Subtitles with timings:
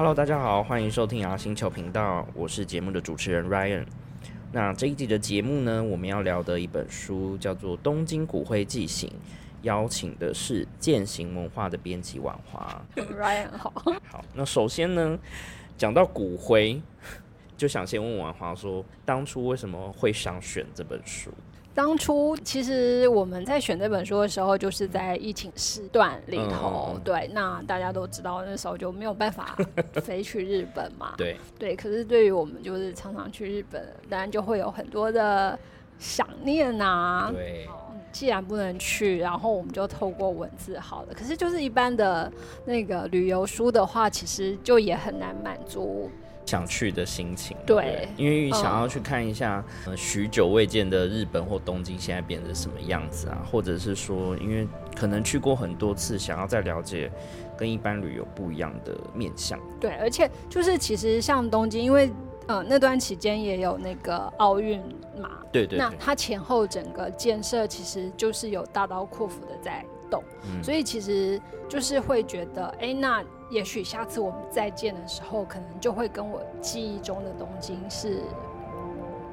[0.00, 3.84] Hello，大家好，欢迎收听啊星球频道，我是节目的主持人 Ryan。
[4.50, 9.10] 那这一集的节目呢，我们要聊的一本书叫做《东京骨灰记行》，
[9.60, 12.82] 邀请的是践行文化的编辑婉华。
[12.96, 13.70] Ryan 好，
[14.08, 15.18] 好，那首先呢，
[15.76, 16.80] 讲到骨灰，
[17.58, 21.30] 就想先问婉华说，当初为什么会想选这本书？
[21.72, 29.56] 当初其实我们在选这本书的时候，就是在疫情时段里头，对，那大家都知道那时候就没有办法
[30.02, 35.58] 飞去日本嘛， 对，对，可是对于我们就是常常去日本，当然就会有很多的
[35.98, 37.30] 想念啊。
[37.32, 37.68] 对，
[38.10, 41.14] 既然不能去，然后我们就透过文字好了。
[41.14, 42.30] 可是就是一般的
[42.64, 46.10] 那个旅游书的话，其实就也很难满足。
[46.46, 47.56] 想去的心情。
[47.64, 54.66] 对因为想要嗯去看一下、呃许久未见的日本或东京现在变成什么样子啊，或者是说，因为
[54.96, 57.10] 可能去过很多次，想要再了解
[57.56, 59.58] 跟一般旅游不一样的面向。
[59.78, 62.10] 对，而且就是其实像东京，因为
[62.46, 64.80] 呃那段期间也有那个奥运
[65.20, 70.62] 嘛，对对对，那它前后整个建设其实就是有大刀阔斧的在动，嗯。
[70.62, 78.22] 所以其实就是会觉得，哎，那也许下次我们再见的时候，可能就会跟我记忆中的东京是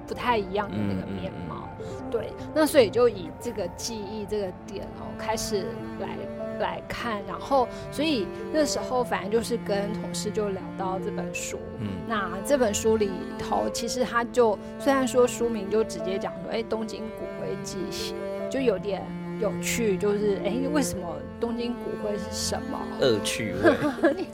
[0.08, 1.68] 不太一样的那个嗯嗯面貌。
[2.10, 5.66] 对，那所以就以这个记忆这个点哦开始
[6.00, 6.18] 来
[6.60, 11.88] 来看，然后所以那时候反正就是跟同事就聊到这本书，嗯。
[12.08, 18.16] 那这本书里头，其实他就虽然说书名就直接讲说，哎，东京骨灰记行，
[18.50, 19.06] 就有点
[19.40, 21.08] 有趣，就是哎，为什么
[21.40, 22.80] 东京骨灰是什么？
[23.00, 24.26] 恶趣味。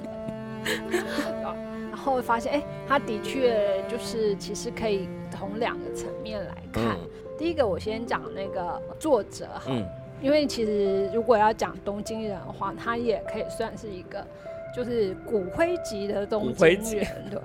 [1.92, 6.84] 然后发现，哎，它的确就是其实可以从两个层面来看。
[6.84, 9.84] 嗯第一个，我先讲那个作者哈，嗯，
[10.22, 14.26] 因为其实如果要讲东京人的话，他也可以算是一个
[14.74, 17.40] 就是骨灰级的东京人，对。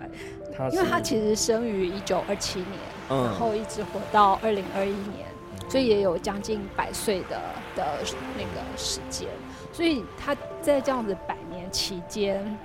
[0.73, 2.69] 因为他其实生于一九二七年，
[3.09, 5.27] 嗯然后一直活到二零二一年，
[5.69, 7.41] 所以也有将近百岁的
[7.77, 7.99] 的
[8.37, 9.29] 那个时间。
[9.73, 12.59] 所以他在这样子百年期间，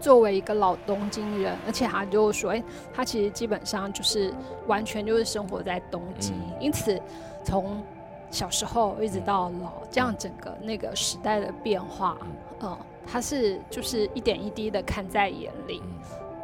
[0.00, 2.62] 作为一个老东京人，而且他就说，哎、
[2.92, 4.34] 他其实基本上就是
[4.66, 7.00] 完全就是生活在东京，嗯因此
[7.44, 7.82] 从
[8.30, 12.18] 小时候一直到老，这样整个那个时代的变化，
[12.60, 15.82] 嗯，他是就是一点一滴的看在眼里。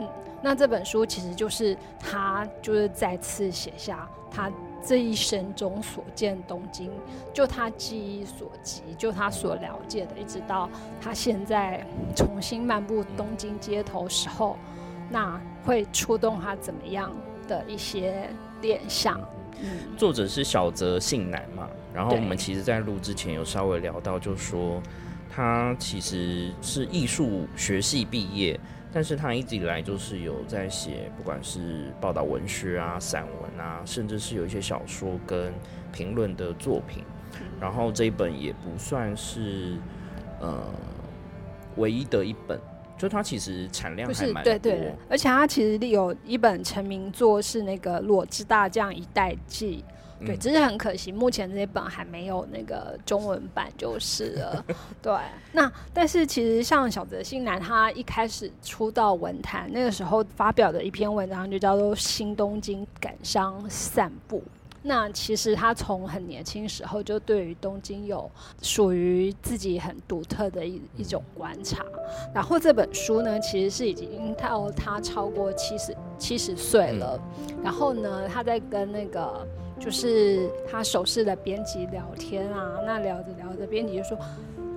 [0.01, 0.09] 嗯
[0.41, 4.51] 那这本书其实就是他就是再次写下他
[4.87, 6.91] 这一生中所见东京，
[7.33, 10.69] 就他记忆所及，就他所了解的，一直到
[11.01, 11.85] 他现在
[12.15, 14.59] 重新漫步东京街头时候，
[15.11, 17.11] 那会触动他怎么样
[17.49, 18.29] 的一些
[18.61, 19.21] 联想。
[19.63, 24.83] 嗯，作者是小泽信男嘛，然后我们其实，在录之前有稍微聊到，就说
[25.31, 28.59] 他其实是艺术学系毕业，
[28.95, 35.53] 但是他一直以来就是有在写，不管是报道文学啊、散文啊，甚至是有一些小说跟
[35.93, 37.03] 评论的作品。
[37.61, 39.77] 然后这一本也不算是
[40.41, 40.63] 呃
[41.77, 42.57] 唯一的一本，
[42.97, 44.53] 就它其实产量还蛮多。
[44.53, 49.83] 对对对，而且他其实有一本成名作是那个《裸之大将一代记》。
[50.25, 54.65] 对，嗯只是很可惜，目前这本还没有那个中文版就是了。
[55.03, 55.13] 对，
[55.53, 64.39] 那但是其实像小泽信男，他一开始出道文坛那个时候发表的一篇文章就叫做《新东京感伤散步》。
[64.87, 68.31] 那其实他从很年轻时候就对于东京有
[68.61, 71.83] 属于自己很独特的一一种观察。
[72.35, 77.19] 然后这本书呢，其实是已经到他超过七十七十岁了。
[77.63, 79.49] 然后呢，他在跟那个
[79.85, 84.17] 就是他手势的编辑聊天啊，那聊着聊着，编辑就说。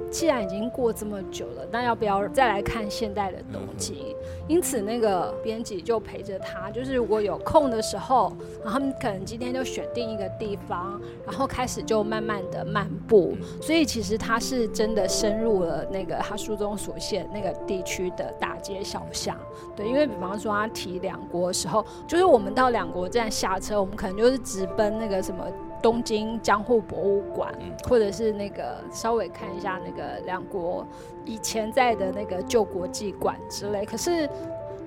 [0.09, 4.15] 既然已经过这么久了，那要不要再来看现代的东京？
[4.47, 8.31] 因此，那个编辑就陪着他，就是如果有空的时候，
[8.63, 13.35] 然后他们可能今天就选定一个地方，然后开始就慢慢的漫步。
[13.61, 19.37] 所以其实他是真的深入了那个他书中所写那个地区的大街小巷。
[19.75, 25.45] 对，因为比方说他提两国的时候，就是我们到两国站下车，我们可能就是直奔那个什么。
[25.81, 27.53] 东京江户博物馆，
[27.87, 30.85] 或者是那个稍微看一下那个两国
[31.25, 33.85] 以前在的那个旧国际馆之类。
[33.85, 34.29] 可是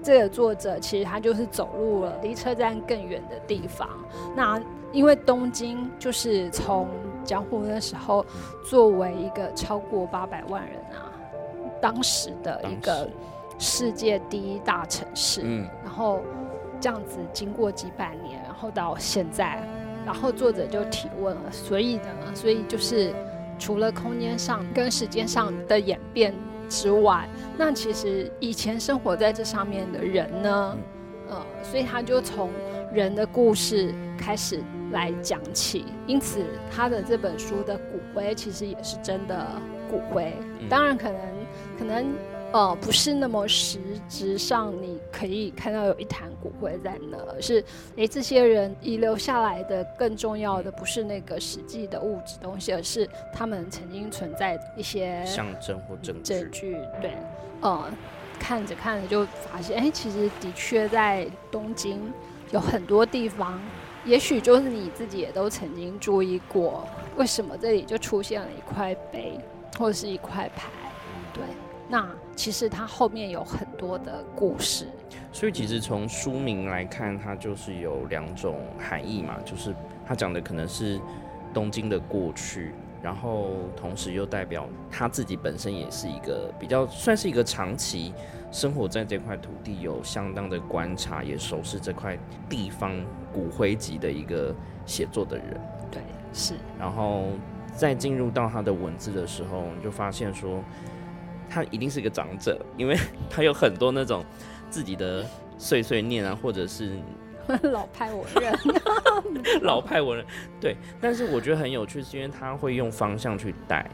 [0.03, 3.89] 这个作者其实他就是走入了离车站更远的地方。
[4.35, 4.61] 那
[4.93, 6.89] 因为东京就是从
[7.25, 8.25] 江户那时候
[8.69, 11.13] 作为一个超过八百万人啊，
[11.81, 13.09] 当时的一个
[13.59, 16.21] 世界第一大城市，嗯然后
[16.81, 19.63] 这样子经过几百年，然后到现在，
[20.11, 23.15] 然后作者就提问了，所以呢，所以就是
[23.61, 26.35] 除了空间上跟时间上的演变
[26.69, 30.77] 之外，那其实以前生活在这上面的人呢，
[31.29, 32.51] 呃，所以他就从
[32.93, 34.61] 人的故事开始
[34.91, 39.47] 来讲起，因此他的这本书的骨灰其实也是真的
[39.89, 40.35] 骨灰，
[40.69, 41.21] 当然可能
[41.79, 42.05] 可能。
[42.53, 47.65] 呃，不是那么实质上，你可以看到有一坛骨灰在那，是
[47.95, 56.77] 诶，这些人遗留下来的更重要的不是那个实际的物质东西，而是他们曾经存在的一些象征或证据证据。
[57.01, 57.13] 对，
[57.61, 57.89] 呃，
[58.41, 62.13] 看着看着就发现，哎，其实的确在东京
[62.51, 63.61] 有很多地方，
[64.05, 66.85] 也许就是你自己也都曾经注意过，
[67.17, 69.39] 为什么这里就出现了一块碑
[69.79, 70.69] 或者是一块牌？
[71.33, 71.45] 对。
[71.91, 74.87] 那其实它后面有很多的故事，
[75.33, 79.75] 所以其实从书名来看，它就是有两种含义嘛，就是
[80.07, 81.01] 它讲的可能是
[81.53, 82.73] 东京的过去，
[83.03, 88.15] 然后同时又代表他自己本身也是一个比较算是一个长期
[88.53, 92.17] 生活在这块土地，有相当的观察，也熟悉这块
[92.49, 92.95] 地方
[93.33, 94.55] 骨灰级的一个
[94.87, 95.61] 写作的人。
[95.91, 96.01] 对，
[96.33, 96.55] 是。
[96.79, 97.25] 然后
[97.75, 100.63] 再进入到他的文字的时候，你就发现说。
[101.51, 102.97] 他一定是一个长者，因为
[103.29, 104.25] 他有很多那种
[104.71, 105.27] 自己的
[105.59, 106.97] 碎碎念啊，或者是
[107.65, 108.55] 老派文人，
[109.63, 110.25] 老派文人
[110.61, 110.77] 对。
[111.01, 113.85] 但是我觉得很有趣，是因为他会用方向去带，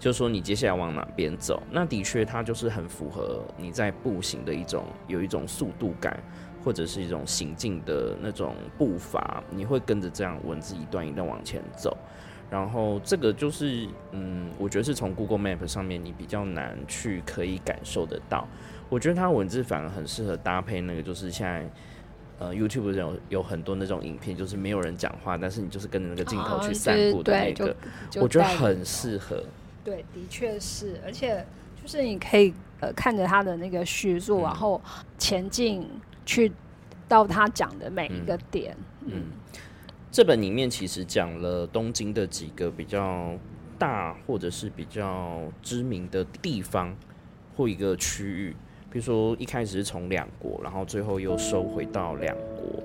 [0.00, 1.62] 就说你接下来往哪边走。
[1.70, 6.18] 那的确，他就是很符合你在步行的一种有一种速度感，
[6.64, 11.96] 或者是一种行进的那种步伐，你会跟着这样文字一段一段往前走。
[12.50, 18.46] 然后这个就是，嗯，我觉得是从 Google Map 上面你比较难去可以感受得到。
[18.88, 21.64] 我觉得它文字反而很适合搭配那个，就是现在
[22.40, 27.76] 呃 YouTube 有有很多那种影片，就是没有人讲话，但是你就是跟着那个镜头去散步的那个，
[28.16, 29.44] 我觉得很适合。
[29.84, 31.46] 对，的确是，而且
[31.80, 34.82] 就是你可以呃看着他的那个叙述，然后
[35.16, 35.88] 前进
[36.26, 36.50] 去
[37.06, 38.76] 到他讲的每一个点，
[39.06, 39.22] 嗯。
[40.12, 43.32] 这本里面其实讲了东京的几个比较
[43.78, 46.96] 大或者是比较知名的地方
[47.56, 48.56] 或一个区域，
[48.90, 52.82] 比如说一开始是从两国，然后最后又收回到两国。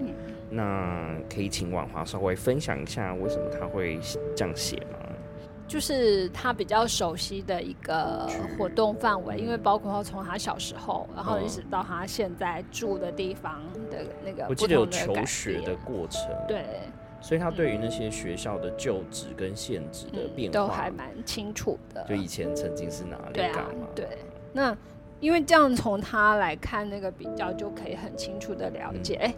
[0.51, 3.99] 那可以请婉华稍微分享一下为什么他会
[4.35, 4.99] 这样写吗？
[5.67, 16.63] 就是他比较熟悉的一个活动范围，因为包括从他小时候，然后一直到他现在住的地方的那个，我记得有求学的过程，对。
[17.25, 22.05] 所以他对于那些学校的旧址跟现址的变化都还蛮清楚的。
[22.07, 23.87] 就以前曾经是哪里干嘛？
[23.95, 24.07] 对，
[24.53, 24.77] 那
[25.19, 29.33] 因为这样从他来看那个比较，就可以很清楚的了解，哎，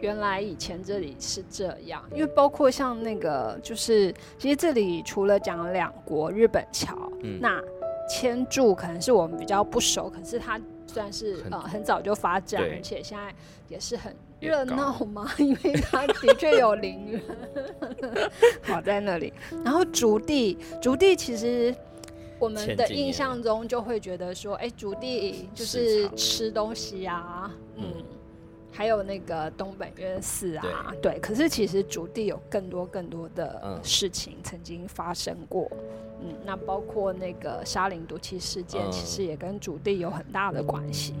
[0.00, 2.04] 原来以前这里是这样。
[2.12, 7.58] 因为包括像那个，就是其实这里除了讲两国日本桥，嗯那
[8.10, 13.34] 千柱可能是我们比较不熟，可是它算是呃很早就发展，而且现在
[13.70, 14.14] 也是很。
[14.48, 15.30] 热闹吗？
[15.38, 17.22] 因为它的确有陵园，
[18.62, 19.32] 好在那里。
[19.64, 21.74] 然后竹地，竹地其实
[22.38, 27.84] 我们的印象中就会觉得说，哎，竹地就是吃东西啊，嗯，
[28.72, 31.18] 还有那个东本院寺啊，对。
[31.20, 35.70] 可是其实竹地有更多更多的事情曾经发生过。
[36.24, 41.14] 嗯，那包括那个沙林毒气事件，其实也跟主地有很大的关系。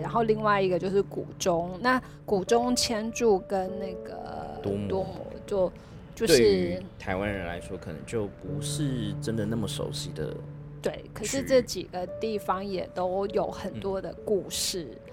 [0.00, 5.06] 然后另外一个就是古中，那古中千住跟那个多摩，
[5.46, 5.72] 就
[6.14, 10.34] 就是台湾人来说，可能就不是真的那么熟悉的。
[10.82, 14.88] 对，可是这几个地方也都有很多的故事。
[14.90, 15.12] 嗯，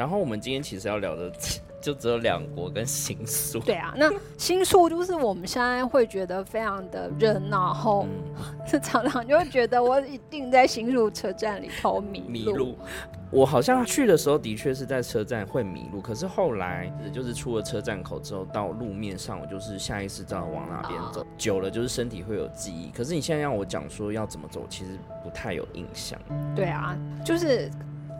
[0.00, 1.30] 然后我们今天其实要聊的。
[1.80, 3.58] 就只有两国跟新宿。
[3.60, 8.06] 对啊，那新宿就是我们现在会觉得非常的热闹，然后
[8.82, 12.76] 常常就会觉得我一定在新宿车站里头迷迷路。
[13.30, 21.26] 我好像去的时候的确是在车站会迷路，可是后来就是出了车站口之后，到路面上我就是下意识知道往哪边走。
[21.38, 26.20] 久了就是身体会有记忆，可是你现在让我讲说要怎么走，其实不太有印象。
[26.54, 27.70] 对啊，就是。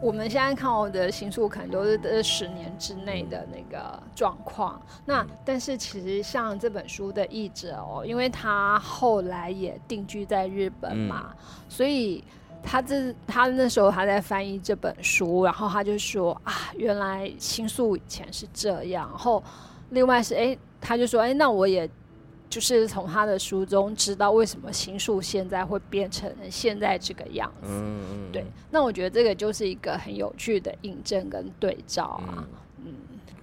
[0.03, 4.81] 我们现在看我的新书可能都是这十年之内的那个状况。
[5.05, 11.35] 那但是其实像这本书的译者哦，因为他后来也定居在日本嘛，
[11.69, 12.25] 所以
[12.63, 19.09] 他这他那时候他在翻译这本书，然后他就说啊，原来新宿以前是这样。
[19.11, 19.43] 然后
[19.91, 21.89] 另外是哎，他就说哎，那我也。
[22.51, 27.69] 就是从他的书中知道为什么新宿现在会变成现在这个样子。
[27.71, 32.47] 嗯对，那我觉得这个就是一个很有趣的印证跟对照啊。
[32.85, 32.95] 嗯。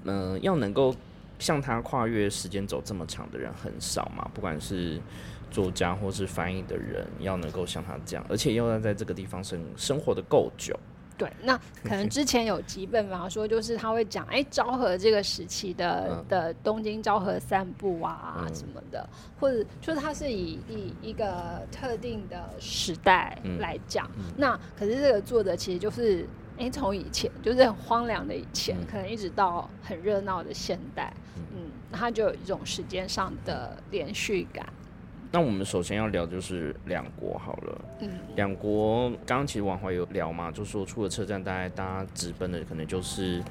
[0.03, 0.93] 嗯，要能够
[1.39, 5.01] 像他跨越时间走这么长的人很少嘛，不管是
[5.49, 10.77] 作家或是翻译的人要能够像他这样，而且又要在这个地方生生活的够久。
[11.17, 19.09] 对，那可能之前有几本，比方说就是他会讲，哎，昭和这个时期的的东京昭和散步啊什么的，
[19.39, 24.07] 或者就是他是以以一个特定的时代来讲。
[24.37, 26.27] 那可是这个作者其实就是，
[26.59, 34.67] 哎，从以前就是很荒凉的以前，可能一直到很热闹的现代，嗯，他就有一种时间上的连续感。
[35.31, 43.43] 那我们首先要聊就是两国好了，嗯，两国刚刚其实往回有聊嘛，就说出了车站，大概大家直奔的可能就是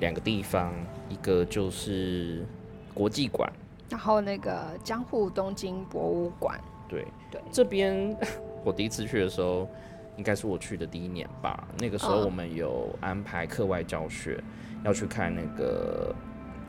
[0.00, 0.72] 两个地方，
[1.08, 2.44] 一个就是
[2.92, 3.50] 国际馆，
[3.88, 7.06] 然后那个江户东京博物馆，对。
[7.30, 8.16] 对，这边
[8.64, 9.68] 我第一次去的时候，
[10.16, 14.42] 应该是我去的第一年吧，那个时候我们有安排课外教学，
[14.84, 16.12] 要去看那个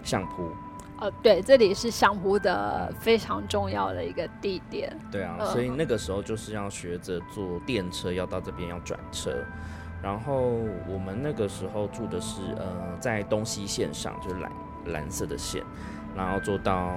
[0.04, 0.52] 相扑。
[1.02, 4.96] 呃，对，这里是相扑的非常重要的一个地点。
[5.12, 9.44] 对啊，所以那个时候就是要学着坐电车，要到这边要转车。
[10.00, 14.52] 然后我们那个时候住的是呃，在东西线上，就是蓝
[14.86, 15.64] 蓝色的线，
[16.16, 16.96] 然后坐到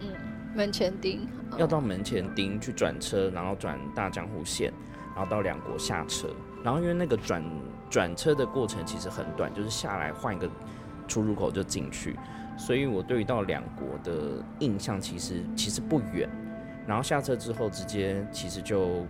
[0.00, 0.08] 嗯
[0.52, 1.20] 门前町，
[1.56, 4.72] 要到门前町去转车，然后转大江户线，
[5.14, 6.28] 然后到两国下车。
[6.64, 7.40] 然后因为那个转
[7.88, 10.50] 转车的过程其实很短，就是下来换一个
[11.06, 12.18] 出入口就进去。
[12.56, 16.28] 所以我对于到两国的印象其实其实不远，
[16.86, 19.04] 然后下车之后直接其实就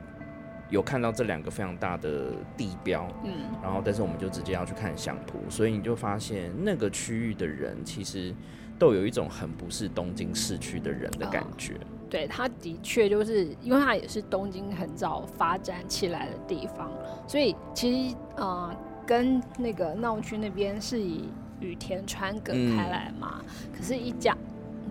[0.71, 3.33] 有看到这两个非常大的地标，嗯，
[3.63, 8.35] 然后但是我们就直接要去看相扑，所以你就发现那个区域的人其实
[8.79, 11.75] 都有一种很不是东京市区的人的感觉。
[12.09, 16.91] 对，他的确就是因为他也是东京很早发展起来的地方，
[17.27, 18.75] 所以其实呃
[19.07, 21.29] 跟那个闹区那边是以。
[21.65, 23.41] 与田川隔开来嘛，
[23.77, 24.37] 可是，一讲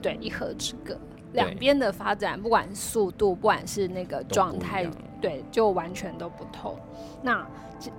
[0.01, 0.97] 对一河之隔，
[1.33, 4.89] 两边的发展，不管是速度，不管是那个状态，
[5.21, 6.75] 对，就完全都不同。
[7.21, 7.47] 那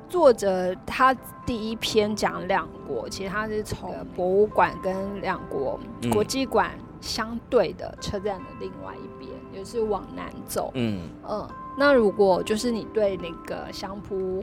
[0.09, 1.15] 作者他
[1.45, 5.79] 第一篇讲两国，其实他是从博物馆跟两国
[6.13, 10.71] 国际馆相对的车站的另外一边，也是往南走。
[10.75, 14.43] 嗯嗯，那如果就是你对那个相扑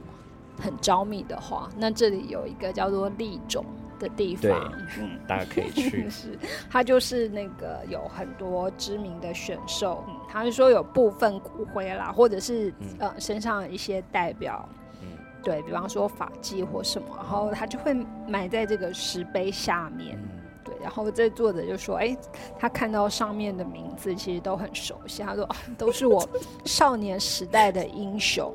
[0.60, 3.66] 很着迷的话，那这里有一个叫做利种。
[4.02, 6.10] 的地方，嗯，大家可以去。
[6.10, 6.38] 是，
[6.70, 14.68] 他就是那个有很多知名的选手，嗯，他是说有部分骨灰啦，或者是呃身上一些代表，
[15.02, 15.08] 嗯，
[15.44, 17.94] 对比方说法纪或什么，然后他就会
[18.28, 20.18] 埋在这个石碑下面，
[20.66, 22.18] 对，然后这作者就说，哎，
[22.58, 26.28] 他看到上面的名字其实都很熟悉，他说都是我
[26.66, 28.52] 少年时代的英雄。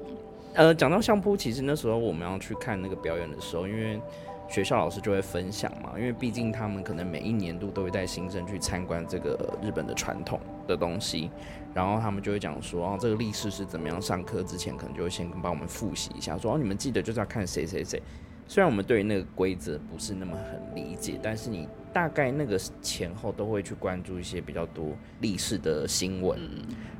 [0.54, 4.00] 呃，讲到相扑，其实那时候我们要去看那个表演的时候，因为。
[4.48, 11.30] 学校老师就会分享嘛，因为毕竟他们可能每一年度都会带新生去参观这个日本的传统的东西，
[11.74, 14.00] 然后他们就会讲说，哦，这个历史是怎么样。
[14.00, 18.00] 上课之前可能就会先帮我们复习一下，说哦，你们记得就是要看谁谁谁。
[18.46, 26.38] 虽然我们对于那个规则不是那么很理解，但是你大概那个前后都会去关注一些比较多历史的新闻，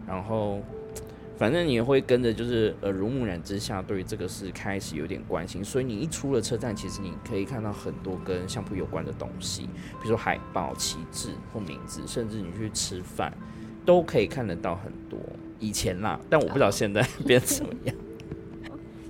[0.07, 0.61] 然后。
[1.37, 5.62] 反正你会跟着，就是耳濡目染之下，对于这个事开始有点关心。
[5.62, 13.31] 所以你一出了车站，其实你可以看到很多跟相扑有关的东西，比如说海报、旗帜或名字，甚至你去吃饭，
[13.85, 15.19] 都可以看得到很多。
[15.59, 17.95] 以前啦，但我不知道现在变怎么样。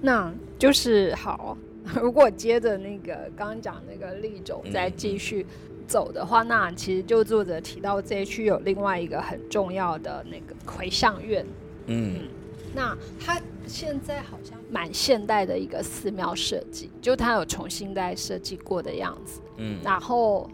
[0.02, 1.56] 那就是好，
[1.94, 5.46] 如果接着那个刚刚讲那个立种再继续
[5.86, 11.46] 走的话，那其实就作者提到这一区有另外一个很重要的那个魁相院。
[11.86, 12.28] 嗯，
[12.74, 19.40] 那它现在好像蛮现代的一个寺庙设计，就它有重新再设计过的样子。
[19.56, 20.50] 嗯，然后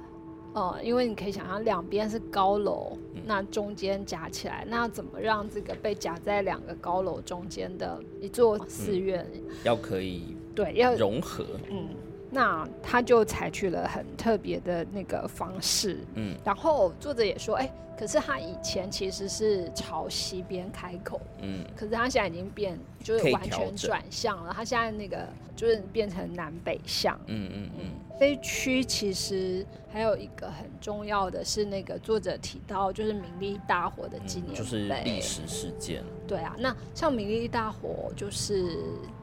[0.52, 9.26] 呃，因为你可以想象两边是高楼，那中间夹起来，那怎么让这个被夹在两个高楼中间的一座寺院
[9.64, 11.44] 要可以对要融合？
[11.70, 11.88] 嗯。
[12.34, 27.84] 那他就采取了很特别的那个方式，嗯，然后作者也说，哎，可是他以前其实是朝西边开口，嗯，可是他现在已经变，就是完全转向了，他现在那个就是变成南北向，嗯嗯嗯。
[28.18, 36.02] 这区其实还有一个很重要的是，那个作者提到就是明利大火的纪念，就是历史事件。
[36.26, 38.78] 对啊，那像明利大火就是。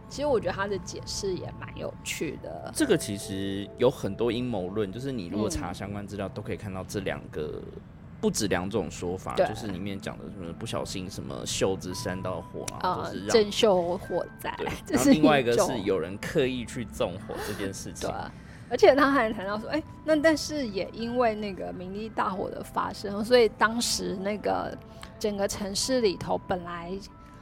[0.09, 2.71] 其实我觉得他的解释也蛮有趣的。
[2.75, 7.61] 这个其实有很多阴谋论，就是你如果查相关资料，都可以看到这两个
[8.19, 14.53] 不止两种说法，就是里面讲的什么不小心什么袖子扇到火啊，就是让镇绣火灾。
[14.89, 18.09] 然后另外一个是有人刻意去纵火这件事情。
[18.09, 18.17] 对
[18.71, 24.77] 而且他还谈到说，哎，那但是也因为那个名利大火的发生，所以当时那个
[25.17, 26.91] 整个城市里头本来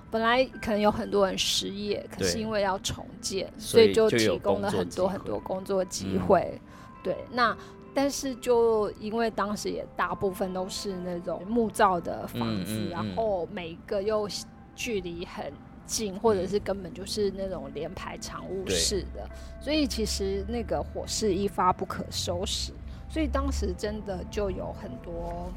[0.09, 6.59] 本来可能有很多人失业，可是因为要重建，所以就提供了很多很多工作机会。
[7.03, 7.55] 对，那
[7.93, 14.27] 但是就因为当时也大部分都是那种木造的房子，然后每一个又
[14.75, 15.51] 距离很。
[15.87, 19.25] 近，或者是根本就是那种连排长屋式的，
[19.61, 22.73] 所以其实那个火势一发不可收拾，
[23.09, 25.49] 所以当时真的就有很多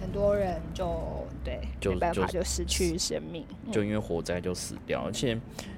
[0.00, 5.32] 很多人就对没办法就失去生命，就因为火灾就死掉，而且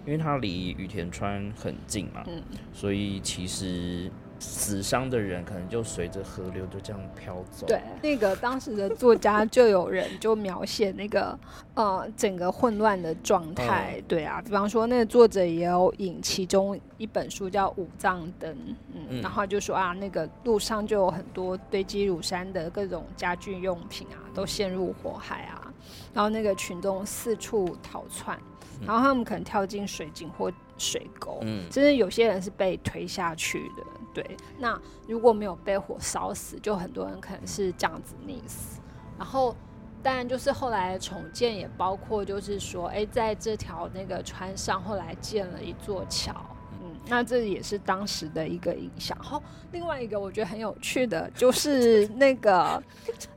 [0.04, 2.24] 因为它离羽田川很近嘛，
[2.72, 4.10] 所以其实。
[4.40, 7.66] 死伤的人可能就随着河流就这样飘走。
[7.66, 11.36] 对，那个当时的作家就有人就描写那个
[11.74, 14.02] 呃整个混乱的状态。
[14.06, 18.54] 对啊，比方说那个作者也有引其中一本书叫《五脏灯》，
[18.92, 25.72] 嗯，然后就说啊那个路上就有很多堆积如山的各种家具用品啊都陷入火海啊，
[26.14, 28.38] 然后那个群众四处逃窜，
[28.86, 33.82] 然后他们可能跳进水井或水沟，嗯，甚至有些人是被推下去的。
[34.22, 38.80] 对，那如果没有被火烧死，就很多人可能是这样子溺死。
[39.16, 39.54] 然后，
[40.02, 46.34] 当然就是后来重建也包括，就是说，哎，在这条那个川上后来建了一座桥。
[46.80, 49.18] 嗯那这也是当时的一个影响。
[49.18, 52.80] 后另外一个我觉得很有趣的，就是 那个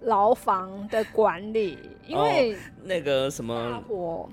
[0.01, 3.81] 牢房的管理，因为那个什么，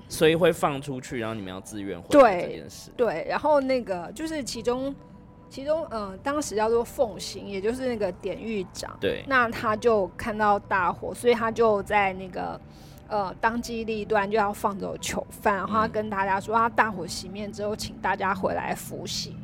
[0.08, 2.90] 所以会放出去，然后你们要自愿回这件事。
[2.96, 4.94] 对，然后那个就是其中。
[5.50, 8.96] 其中，嗯，当时叫做奉行，也就是那个典狱长。
[9.00, 9.24] 对。
[9.26, 12.60] 那他就看到大火，所以他就在那个，
[13.08, 19.34] 呃，当机立断就要放走囚犯，然后他跟大家说，他大火熄灭之后，请大家回来服刑。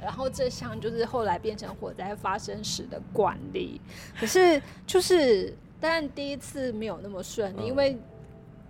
[0.00, 3.80] 然后这项就是后来变成火灾发生时的惯例。
[4.18, 7.96] 可是，就是，但第一次没有那么顺利，因为。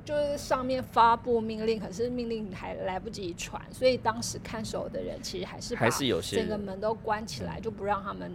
[0.05, 8.33] 就是上面发布命令，可是命令还来不及传，所以当时看守的人其实还是还是有些整个门都关起来，就不让他们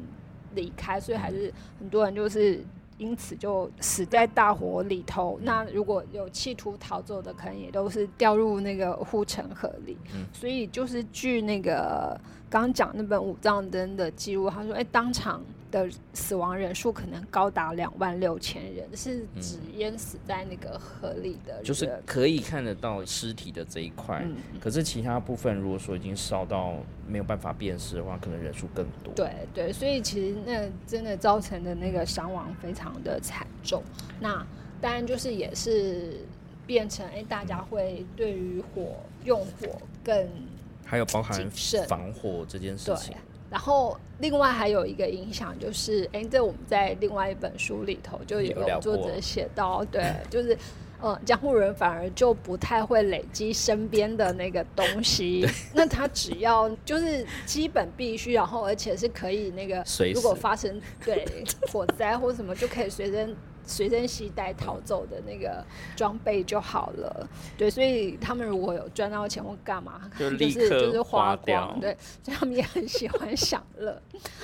[0.55, 2.63] 离开，所以还是很多人就是
[2.97, 5.37] 因此就死在大火里头。
[5.43, 9.97] 那如果有企图逃走的，可能也都是掉入那个护城河里。
[10.31, 24.25] 所以就是据那个刚刚讲那本五藏灯的记录，他说：“哎，当场。”的死亡人数可能高达两万六千人，是指淹死在那个河里的，就是可以看得到尸体的这一块。
[24.61, 26.75] 可是其他部分，如果说已经烧到
[27.07, 29.13] 没有办法辨识的话，可能人数更多。
[29.13, 33.83] 对对，所以其实那真的造成的那个伤亡非常的惨重。
[34.19, 34.45] 那
[34.79, 36.25] 当然就是也是
[36.65, 40.27] 变成哎，大家会对于火用火更
[40.85, 41.49] 还有包含
[41.87, 43.15] 防火这件事情。
[43.49, 50.57] 然后，另外还有一个影响就是，哎，这我们在另外一本书里头就有作者写到，对， 就是，
[51.01, 59.83] 嗯，江湖人反而就不太会累积身边的那个东西 那他只要就是基本必须，然后而且是可以那个，
[60.13, 61.25] 如果发生对
[61.71, 63.35] 火灾或什么，就可以随身。
[63.67, 65.63] 随身携带逃走的那个
[65.95, 74.01] 装备就好了，对，所以他们如果有赚到钱或干嘛，就 是就是花光，对， 所以他们也很喜欢享乐。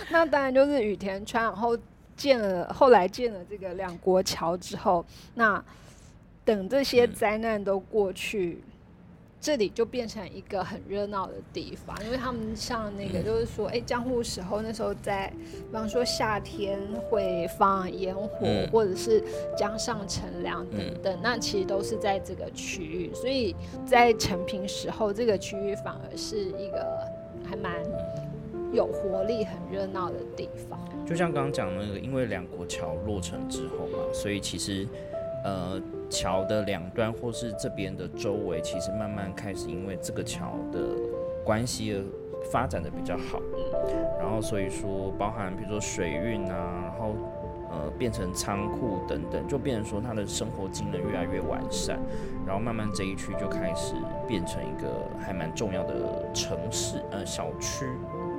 [0.09, 1.75] 那当然就是羽田川，然后
[2.15, 5.63] 建了，后来建了这个两国桥之后，那
[6.45, 8.61] 等这些灾难都过去。
[9.43, 16.79] 这里就变成一个很热闹的地方，因为他们像那个，就是说，哎，江户时候那时候在，比方说夏天
[17.09, 19.21] 会放烟火，或者是
[19.57, 23.53] 江上乘凉等等，那其实都是在这个区域，所以
[23.85, 27.05] 在成平时候，这个区域反而是一个
[27.43, 27.73] 还蛮
[28.71, 30.79] 有活力、很热闹的地方。
[31.05, 34.87] 就像刚刚讲那个，因为两国桥落成之后嘛，所以其实。
[35.45, 35.77] 呃，
[36.13, 40.79] 桥的两端或是这边的周围，其实慢慢开始因为这个桥的
[41.43, 41.97] 关系而
[42.51, 43.41] 发展的比较好。
[44.19, 47.15] 然后所以说，包含比如说水运啊，然后
[47.71, 51.99] 呃变成仓库等等，就变成说他的生活机能越来越完善。
[52.45, 53.95] 然后慢慢这一区就开始
[54.27, 57.87] 变成一个还蛮重要的城市呃小区。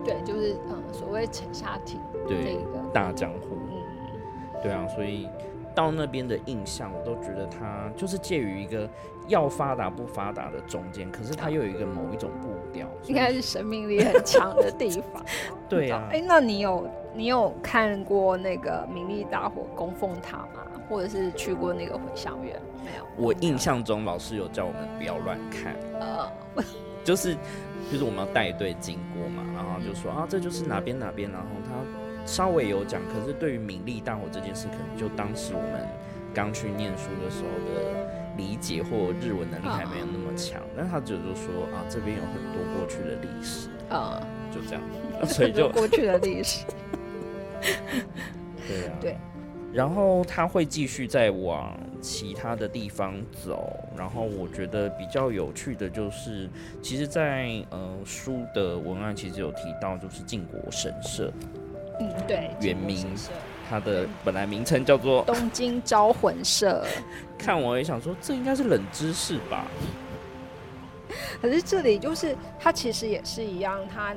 [0.05, 2.57] 对，就是嗯所谓城下町对
[2.93, 3.59] 大江户。
[3.69, 5.29] 嗯，对啊，所以。
[5.75, 8.89] 到那边的印象，我都觉得它就是介于一个
[9.27, 15.25] 要发达不发达的中间，可是它又有一个某一种步调，应该是生命力很强的地方。
[15.69, 20.63] 对啊，哎，那你有你有看过那个明利大火供奉塔吗？
[20.89, 22.61] 或者是去过那个回香园？
[22.85, 23.05] 没有。
[23.17, 25.75] 我印象中老师有叫我们不要乱看。
[25.99, 26.31] 呃，
[27.03, 27.35] 就是
[27.91, 31.73] 就是我们要带队经过嘛，然后就说啊这就是哪边哪边，然后他
[32.27, 35.87] 稍微有讲，可是对于名利大火这件事，可能就当时我们
[36.33, 44.21] 刚去念书的时候的理解或日文能力还没有那么强，但他只是说啊这边有很多过去的历史，啊，
[44.53, 44.83] 就这样，
[45.29, 46.65] 所以就过去的历史，
[48.67, 49.17] 对啊，对。
[49.73, 56.49] 然后他会继续再往其他的地方走，然后我觉得比较有趣的就是，
[56.81, 61.33] 其实，在呃书的文案其实有提到，就是靖国神社，
[62.01, 63.07] 嗯，对，原名
[63.69, 66.85] 它的本来名称叫做东京招魂社。
[67.39, 69.67] 看我也想说，这应该是冷知识吧？
[71.41, 74.15] 可是这里就是它其实也是一样，它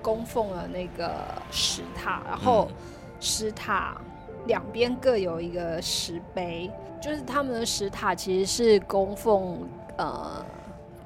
[0.00, 1.10] 供奉了那个
[1.50, 2.70] 石塔，然后
[3.20, 3.96] 石塔。
[4.46, 6.70] 两边各有一个石碑，
[7.02, 10.42] 就是他们的石塔其实是供奉呃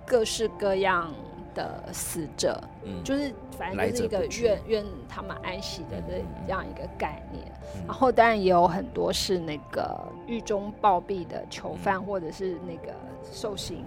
[0.07, 1.13] 各式各样
[1.55, 7.45] 的死者，嗯，就是反正就是一个愿愿他们安息的这样一个概念。
[7.87, 12.95] 然后当然也有很多是那个狱中暴毙的囚犯，或者是那个
[13.33, 13.85] 受刑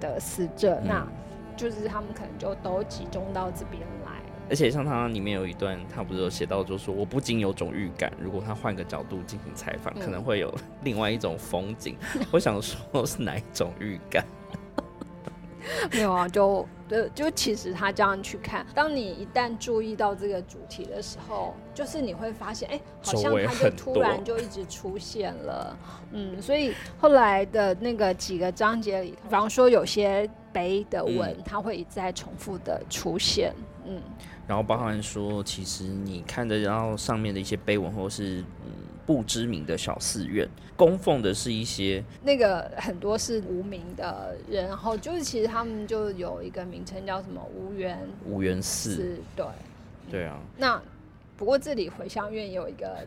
[0.00, 1.06] 的死者，那
[1.56, 4.12] 就是他们可能就都集中到这边来。
[4.48, 11.96] 而且像他里面有一段，他不是有写到，就说我不禁有种预感，如果他换个角度进行采访，可能会有另外一种风景。
[12.32, 14.24] 我想说是哪一种预感？
[15.92, 25.78] 没有啊，就对就其实他这样去看，当你一旦注意到这个主题的时候，就是你会发现，哎，好像他就突然就一直出现了。
[26.12, 33.54] 嗯，所以后来的那个几个章节里，比方说有些碑的文，它会一再重复的出现。
[33.86, 34.00] 嗯。
[34.48, 38.59] 然后包含说，其实你看得到上面的一些碑文，或是嗯
[39.06, 49.46] 不知名的小寺院，供奉的是一些那个很多是无名的人，然后就是其实他们就有一个名称叫什么无缘无缘寺，对，
[50.10, 50.80] 对啊，那。
[51.40, 52.98] 不过这里回乡院有一个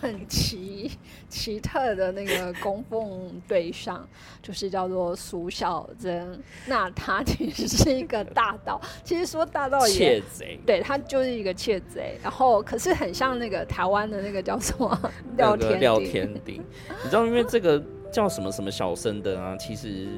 [0.00, 0.90] 很奇
[1.28, 4.08] 奇特的那个供奉对象，
[4.42, 6.42] 就是叫做苏小珍。
[6.66, 12.16] 那他其实是一个大盗，其实说大盗也窃贼，对他就是一个窃贼。
[12.22, 14.98] 然后可是很像那个台湾的那个叫什么
[15.36, 16.64] 廖天廖天鼎，
[17.04, 17.78] 你知道因为这个
[18.10, 19.54] 叫什么什么小生的啊？
[19.58, 20.08] 其实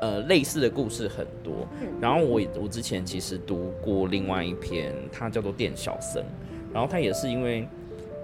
[0.00, 1.66] 呃类似的故事很多。
[2.00, 6.24] 然后我我之前其实读过另外一篇，它叫做店小僧。
[6.76, 7.66] 然后他也是因为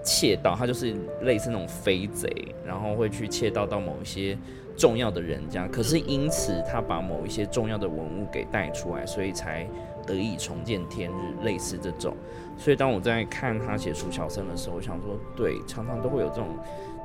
[0.03, 2.31] 窃盗，他就是类似那种飞贼，
[2.63, 4.37] 然后会去窃盗到某一些
[4.77, 9.67] 重要的人家，可是因此他把某一些重要的文物给带出来，所以才
[10.05, 12.15] 得以重见天日，类似这种。
[12.55, 16.49] 所以当我在看他写楚小生的时候，我想说，对，常常都会有这种，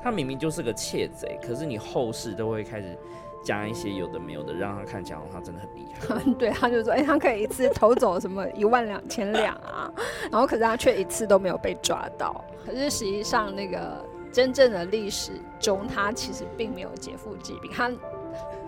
[0.02, 2.94] 他明明就是个窃贼，可是你后世都会开始。
[3.42, 6.32] 加一些有的没有的，让他看起来他真的很厉害。
[6.38, 9.90] 对，他就说：“哎，他可以一次偷走什么一万两千两啊？”
[10.30, 12.44] 然后可是他却一次都没有被抓到。
[12.66, 17.90] 可是实际上，那个真正的历史中，他其实并没有劫富济贫，他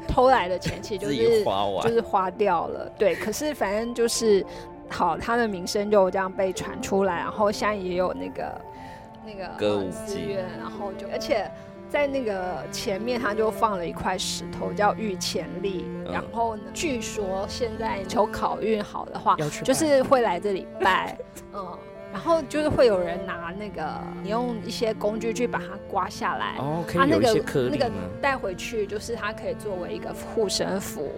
[0.08, 2.90] 偷来的钱其实就是花完就是花掉了。
[2.96, 4.44] 对，可是反正就是
[4.88, 8.60] 好，他的名声就这样被传出来，然后现在也有那个
[9.26, 11.50] 那个歌舞寺院，然后就而且。
[11.90, 15.84] 在那个前面，他就放了一块石头，叫玉钱力。
[16.10, 21.18] 然后呢，据说现在求考运好的话，就是会来这里拜。
[21.52, 21.66] 嗯，
[22.12, 26.54] 然后就是会有人拿那个，你用一些工具去把它刮下来。
[26.58, 27.90] 哦，可以那个那个
[28.22, 31.10] 带回去，就是它可以作为一个护身符。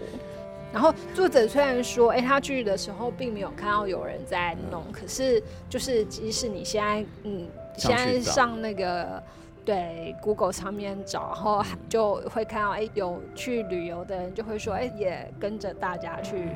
[0.72, 9.22] 然后作者虽然说，哎，他去的时候并没有看到有人在弄，可是就是即使你现在，嗯，现在上那个。
[9.64, 16.48] 对，Google 上面找，然后就会看到，哎，有去旅游的人就会说，哎，也跟着大家去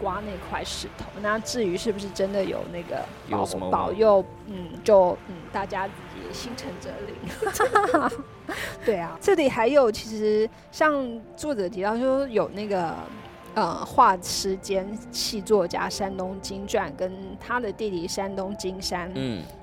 [0.00, 1.04] 刮那块石头。
[1.20, 8.56] 那至于是不是真的有那个保保佑，嗯，就嗯，大家自己心诚则灵。
[8.82, 12.94] 对啊，这里还有，其实像作者提到，说有那个
[13.54, 19.12] 呃画师兼戏作家山东金传跟他的弟弟山东金山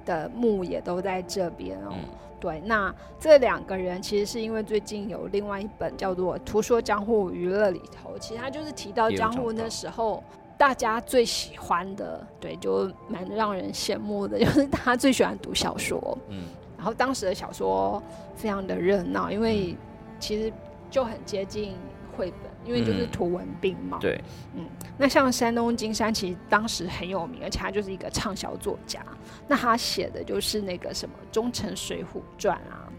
[0.05, 1.95] 的墓也都在这边哦。
[2.39, 10.23] 对，那这两个人其实是因为最近有另外一本叫做《图说江湖娱乐》里头，其实他就是提到江湖那时候
[10.57, 16.43] 大家最喜欢的，对，就蛮让人羡慕的，就是他最喜欢读小说，嗯，
[16.77, 18.01] 然后当时的小说
[18.35, 19.75] 非常的热闹，因为
[20.19, 20.51] 其实
[20.89, 21.75] 就很接近
[22.15, 22.54] 绘本。
[22.65, 24.19] 因为就是图文并茂，对，
[24.56, 24.65] 嗯，
[24.97, 29.06] 那像山东金山其实当时很有名，而且他就是一个畅销作家。
[29.47, 32.89] 那他写的就是那个什么《忠臣水浒传》啊，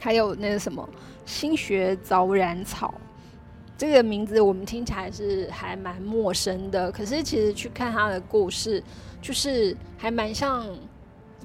[0.00, 0.88] 还有那个什么
[1.26, 2.94] 《新学早染草》，
[3.76, 8.82] 这个名字我们听起来是还蛮陌生的，可是其实去看他的故事，
[9.20, 10.64] 就是还蛮像。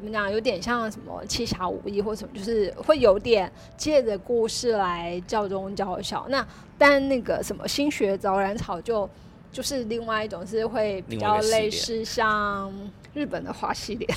[0.01, 0.31] 怎么讲？
[0.31, 6.25] 有点像什么七侠五义或什么，就是会有点借着故事来教中教小。
[6.29, 6.45] 那
[6.77, 9.07] 但那个什么新学早染草就
[9.51, 12.73] 就是另外一种，是会比较类似像
[13.13, 14.07] 日本的花系列，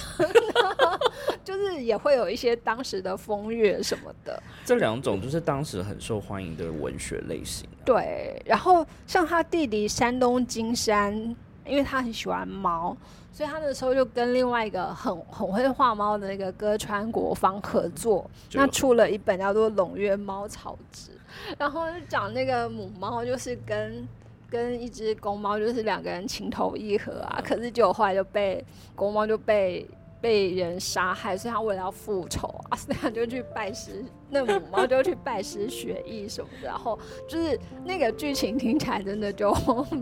[1.44, 4.42] 就是也会有一些当时的风月什么的。
[4.64, 7.68] 这两种就是当时很受欢迎的文学类型。
[7.84, 12.96] 对，然后像他弟弟山东金山，因为他很喜欢猫。
[13.32, 21.10] 所以他那时候就跟另外一个很 很会画猫的那个歌川国芳合作，那出了一本叫做《胧月猫草志》，
[21.58, 24.06] 然后就讲那个母猫就是跟
[24.48, 29.84] 跟一只公猫就是两个人情投意合啊，可是结果后来就被公猫就被。
[30.24, 36.66] 被人杀害，所以他为了要复仇啊， 所以他就去拜师，那母猫就去拜师学艺什么的。
[36.66, 39.52] 然后就是那个剧情听起来真的就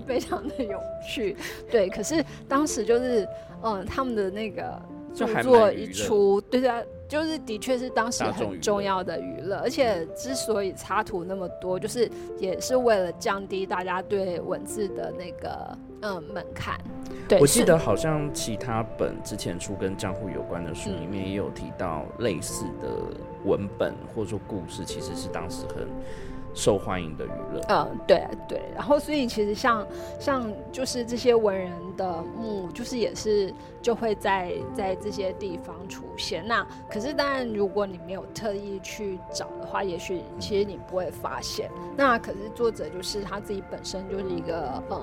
[0.07, 1.37] 非常的有趣，
[1.69, 1.89] 对。
[1.89, 3.29] 可是当时就是，
[3.65, 4.81] 嗯，他们的那个
[5.13, 6.71] 著作一出，对对。
[7.12, 16.81] 就是的确是当时很重要的娱乐，而且之所以插图那么多，就是也是为了降低大家对文字的那个嗯门槛。
[17.29, 22.88] 对，我记得好像其他本之前出跟江户有关的书里面也有提到类似的
[23.44, 25.87] 文本或者说故事，其实是当时很。
[26.55, 29.87] 受欢迎的娱乐，嗯，对对，然后所以其实像
[30.21, 36.47] 像就是这些文人的墓，就是也是就会在在这些地方出现。
[36.47, 41.71] 那可是当然，如果你没有特意去找的话，也许其实你不会发现。
[41.97, 45.03] 那可是作者就是他自己本身就是一个呃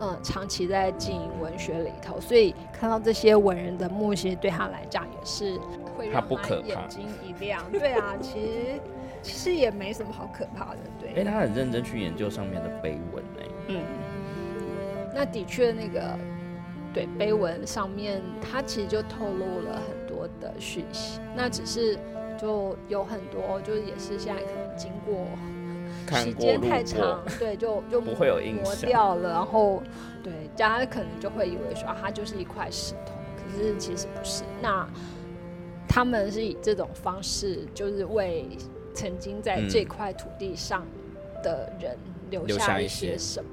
[0.00, 5.58] 嗯长期在经营文学里头，所以看到这些文人的墓，其实对他来讲也是
[5.98, 7.62] 会让他眼睛一亮。
[7.72, 8.80] 对啊，其实。
[9.20, 11.12] 其实也没什么好可怕的，对。
[11.20, 13.40] 哎，他很认真去研究上面的碑文呢。
[13.66, 13.82] 嗯，
[15.12, 16.16] 那的确，那个
[16.94, 21.20] 对碑文上面，它其实就透露了很多的讯息。
[21.34, 21.98] 那只是
[22.40, 25.26] 就有很多，就是也是现在可能经过
[26.16, 29.30] 时间太长，对，就 就不会有印磨掉了。
[29.30, 29.82] 然后
[30.22, 34.44] 对，大家可能就会以为说啊，它就是一块石头，可是其实不是。
[34.62, 34.88] 那
[35.98, 38.46] 他们是以这种方式，就是为。
[38.94, 40.84] 曾经在这块土地上
[41.40, 41.96] 的人
[42.30, 43.48] 留下一些什么？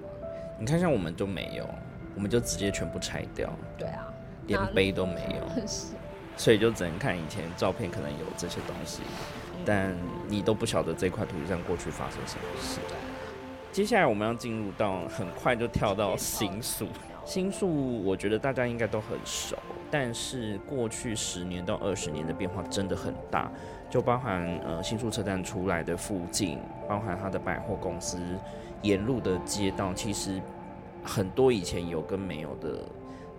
[0.60, 1.70] 你看，像我们就没有，
[2.16, 3.54] 我们就直接全部拆掉。
[3.78, 4.12] 对啊，
[4.48, 5.68] 连碑都没有，
[6.36, 9.04] 所以就只能看以前照片，可能有这些东西，
[9.64, 9.96] 但
[10.28, 12.80] 你都不晓得这块土地上过去发生什么事。
[13.72, 16.88] 接下来我们要进入到很快就跳到新宿，
[17.24, 19.56] 新宿我觉得大家应该都很熟，
[19.90, 23.52] 但是过去十年到二十年的变化真的很大。
[23.88, 28.18] 就包含呃新宿车站出来的附近，包含它的百货公司
[28.82, 30.42] 沿路的街道，其实
[31.04, 32.80] 很多以前有跟没有的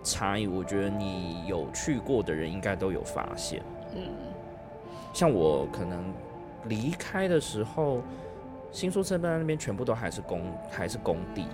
[0.01, 0.47] 差异。
[0.47, 3.61] 我觉得你有去过的人应该都有发现。
[3.93, 4.01] 嗯，
[5.13, 6.11] 像我可能
[6.63, 8.01] 离开的时候，
[8.71, 11.45] 新宿车站那边全部都还是工还是工地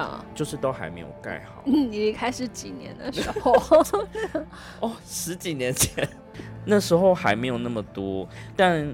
[0.00, 1.62] 啊，就是都还没有盖好。
[1.66, 3.52] 你离开是几年的时候？
[4.80, 6.08] 哦，十几年前。
[6.64, 8.86] 那时候还没有那么多，但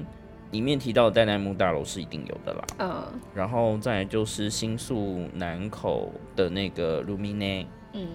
[0.52, 2.64] 里面提到的代代木大楼是一定有的啦。
[2.78, 8.06] 嗯，然后再就是新宿南口的那个 Lumine，嗯，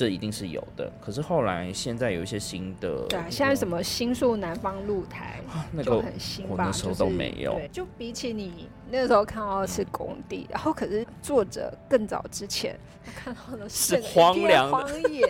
[0.00, 0.90] 这一定是有的。
[0.98, 6.64] 可是后来现在有一些新的，对啊，现在什么新宿南方露台，那个很新吧？
[6.64, 7.52] 那时候都没有。
[7.52, 12.74] 对，就比起你那时候看到的是工地，然后可是作者更早之前
[13.14, 15.28] 看到的是荒凉荒野。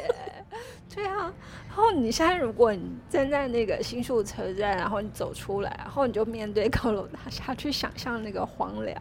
[0.95, 1.35] 对啊。
[1.67, 8.97] 然后你现在，如果你站在那个新宿车站，然后你走出来，然后你就面对高楼大厦，去想象那个荒凉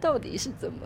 [0.00, 0.78] 到底是怎么？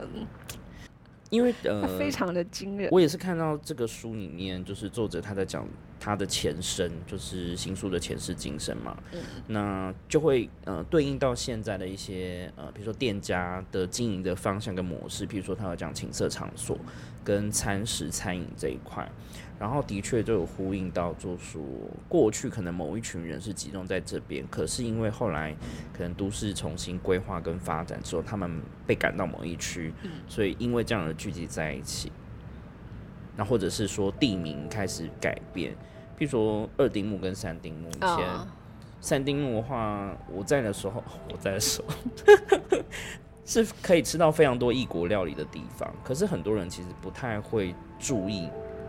[1.31, 2.88] 因为呃，非常的惊人。
[2.91, 5.67] 我也是看到这个书里面，就是作者他在讲
[6.01, 8.97] 他的前身，就是新书的前世今生嘛。
[9.12, 9.21] 嗯。
[9.47, 16.79] 那就会呃对应到现在的一些呃，比如说店家的经营的方向跟模式，比如说他要讲情色场所
[17.25, 19.11] 跟餐食餐饮这一块。
[19.59, 21.61] 然后的确就有呼应到，就说
[22.09, 25.53] 过去可能某一群人是集中在这边，可是因为后来
[25.92, 29.92] 可能都市重新规划跟发展之后，他们被赶到某一区，
[30.29, 32.12] 所以因为这样的聚集在一起，
[33.37, 35.75] 那或者是说地名开始改变，
[36.16, 38.25] 比如说二丁目跟三丁目，以前
[39.01, 41.88] 三丁目的话，我在的时候， 我在的时候
[43.44, 48.49] 是可以吃到非常多异国料理的地方，可是很多人其实不太会注意。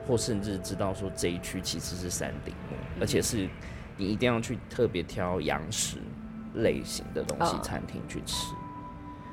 [0.10, 3.48] 或甚至知道说这一区其实是山顶木，而且是
[3.96, 5.98] 你一定要去特别挑洋食
[6.56, 8.56] 类型的东西餐厅去吃。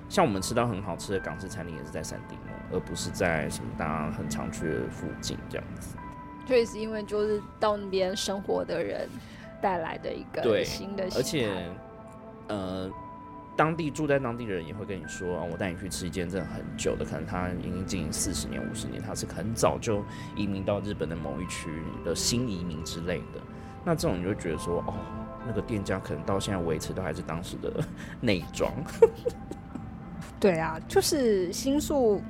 [0.07, 5.97] 像我们吃到很好吃的港式餐厅，也是在山顶哦，而不是在什么大家很常去的附近这样子。
[6.47, 9.09] 确实因为就是到那边生活的人
[9.63, 11.51] 带来的一个新的而且，
[12.49, 12.91] 呃，
[13.57, 20.05] 当地住在当地的人也会跟你说，啊，我带你去吃一间真的很久的，可能他已经经营四十年、五十年，他是很早就
[20.37, 21.71] 移民到日本的某一区
[22.05, 23.41] 的新移民之类的。
[23.85, 24.95] 那这种你就觉得说，哦，
[25.47, 27.73] 那个店家可能到现在维持都还是当时的
[28.21, 28.71] 内装。
[30.39, 32.21] 对啊，就是新宿，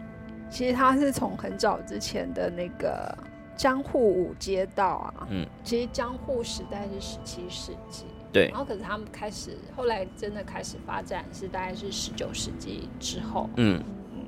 [0.49, 3.12] 其实它是从很早之前的那个
[3.57, 8.05] 江户五街道啊，嗯，其实江户时代是十七世纪，
[8.37, 8.49] 对。
[8.49, 13.83] 然，后可是他们开始后来真的开始发展是大概是十九世纪之后，嗯。
[14.14, 14.25] 嗯，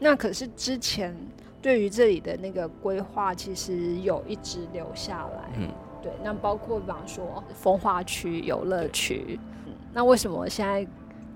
[0.00, 1.12] 那可是之前
[1.60, 5.50] 对于这里的那个规划，其实有一直留下来。
[5.58, 5.68] 嗯，
[6.00, 10.86] 对，那包括比方说风化区、游乐区，嗯，那为什么现在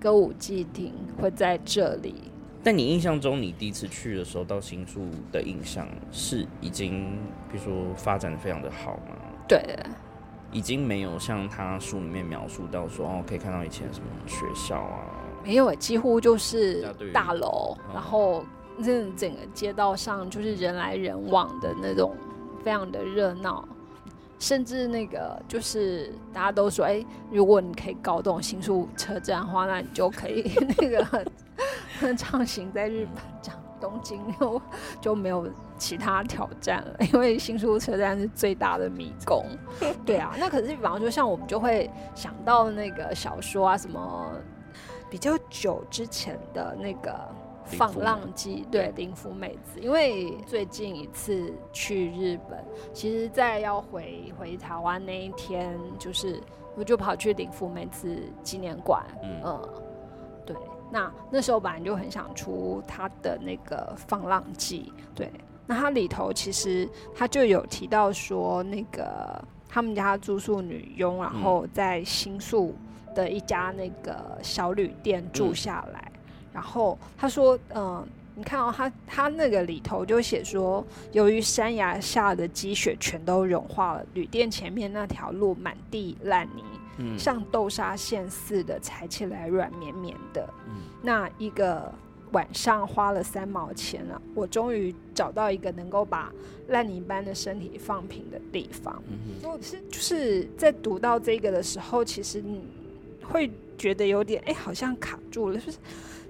[0.01, 2.15] 歌舞伎町会在这里？
[2.65, 5.01] 但你印象中，你第一次去的时候到新宿
[5.33, 7.19] 的印象是已经，
[7.51, 9.17] 比如说发展的非常的好吗？
[9.49, 9.61] 对，
[10.53, 15.07] 已经没有像他书里面描述到说，哦，可以看到以前什么学校啊，
[15.43, 17.95] 没有，几乎就是大楼，嗯。
[17.95, 18.45] 然后
[18.77, 22.15] 那整个街道上就是人来人往的那种，
[22.63, 23.67] 非常的热闹。
[24.39, 31.07] 甚至那个就是大家都说，哎、如果你可以搞懂新宿车站的话，那你就可以 那个
[32.19, 34.63] 畅行在日本，讲东京就
[35.01, 39.45] 就没有其他挑战了， 因为新宿车站是最大的迷宫。
[40.07, 44.31] 对啊，那可是比方说像我们就会想到那个小说啊，什么
[45.11, 47.13] 比较久之前的那个。
[47.65, 56.43] 放浪记对林福美子，因为最近一次去日本，其实，在要回回台湾那一天，就是
[56.77, 59.41] 我就跑去林福美子纪念馆，嗯
[60.93, 65.33] 那那时候本来就很想出他的那个放浪记，对，
[65.67, 72.75] 那它里头其实他就有提到说，那个他们家住宿女佣，然后在新宿
[73.15, 76.13] 的一家那个小旅店住下来，
[76.53, 86.63] 然后他说，嗯、你看哦、他他那个里头就写说，由于山崖下的积雪全都融化了，旅店前面那条路满地烂泥，
[87.03, 90.49] 嗯像豆沙馅似的，踩起来软绵绵的。
[90.69, 91.93] 嗯那一个
[92.31, 96.33] 晚上花了三毛钱了，我终于找到一个能够把
[96.69, 99.03] 烂泥般的身体放平的地方。
[99.09, 102.65] 嗯哼所以是就是在读到这个的时候，其实你
[103.23, 105.79] 会觉得有点哎、好像卡住了，就是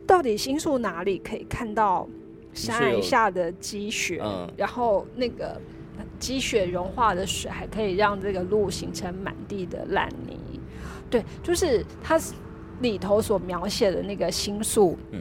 [0.06, 2.08] 到底新宿哪里可以看到
[2.54, 5.60] 山崖下的积雪，嗯然后那个
[6.18, 10.51] 积雪融化的水还可以让这个路形成满地的烂泥。
[11.12, 12.18] 对，就是它
[12.80, 15.20] 里头所描写的那个星宿，嗯。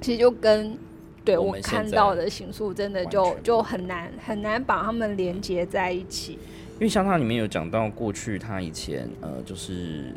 [0.00, 0.76] 其实就跟
[1.24, 6.32] 对我看到的星宿真的就就很难很难把它们连接在一起。
[6.74, 10.12] 因为像它里面有讲到过去他以前呃就是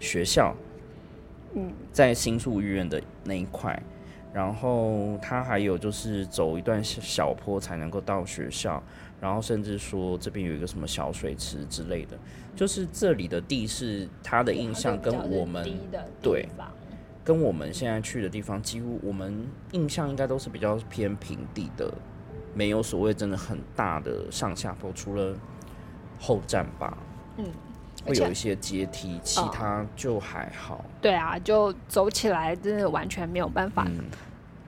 [0.00, 0.52] 学校
[1.54, 3.80] 嗯，在星宿医院的那一块，
[4.32, 8.82] 然后他还有就是走一段小小坡才能够到学校，
[9.20, 12.16] 然后甚至说这边有一个什么小水池之类的，
[12.54, 15.66] 就是这里的地势，他的印象跟我们
[16.22, 16.48] 对
[17.24, 21.92] 跟我们现在去的地方，几乎我们印象应该都是比较偏平地的，
[22.54, 25.34] 没有所谓真的很大的上下坡，除了
[26.18, 26.96] 后站吧，
[27.36, 27.44] 嗯，
[28.08, 30.84] 会有一些阶梯，其哦他就还好。
[31.00, 34.04] 对啊，就走起来真的完全没有办法嗯，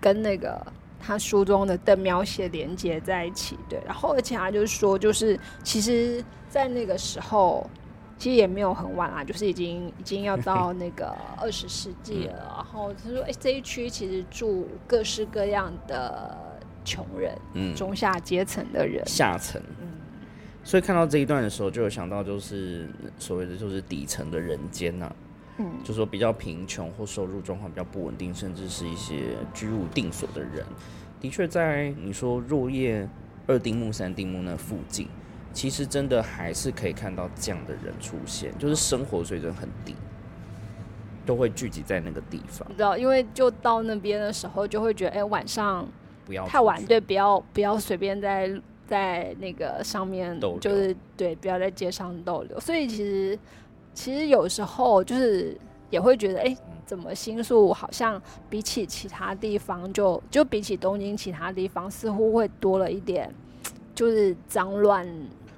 [0.01, 0.61] 跟那个
[1.01, 3.59] 他书中的的描写连接在一起。
[3.69, 7.69] 对，然后而且他就是说，就是其实，在那个时候。
[8.19, 12.53] 其实也没有很晚啦，就是已经已经要到 那个二十世纪了。
[12.55, 16.37] 然后他说：“哎、这一区其实住各式各样的
[16.85, 19.03] 穷人、嗯，中下阶层的人。
[19.07, 19.59] 下层。
[20.63, 25.11] 嗯所以看到这一段的时候，就有想到就是所谓的就是底层的人间呐、
[25.59, 25.67] 嗯。
[25.83, 30.65] 就说比较贫穷或收入状况比较不稳定，甚至是一些居无定所的人，
[31.21, 33.09] 的确在你说若叶
[33.47, 35.09] 二丁目、三丁目那附近，
[35.53, 39.95] 其实真的还是可以看到这样的人出现，就是生活水准很低，
[41.27, 42.67] 都会聚集在那个地方。
[42.69, 45.89] 你，知道，因为就到那边的时候，就会觉得，哎、晚上
[46.27, 48.49] 不要太晚，对，不要不要随便在
[48.91, 52.61] 在那个上面就是对，不要在街上逗留。
[52.61, 53.39] 所以其实
[53.95, 55.57] 其实有时候就是
[55.89, 56.77] 也会觉得，哎、嗯。
[56.91, 63.33] 怎么新宿好像比起其他地方就，就比起东京其他地方，似乎会多了一点，
[63.95, 65.07] 就是脏乱。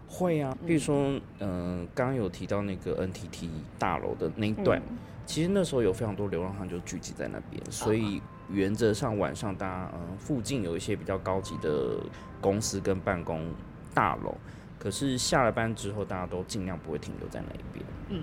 [0.07, 4.99] 会啊，比如说，嗯、刚刚有提到那个 NTT 大楼的那一段，嗯。
[5.25, 8.21] 其实那时候有非常多流浪汉就聚集在那边，所以
[8.51, 11.97] 原则上晚上大家嗯附近有一些比较高级的
[12.43, 13.41] 公司跟办公
[13.95, 14.37] 大楼，
[14.79, 18.21] 可是下了班之后，大家都尽量不会停留在那一边，嗯，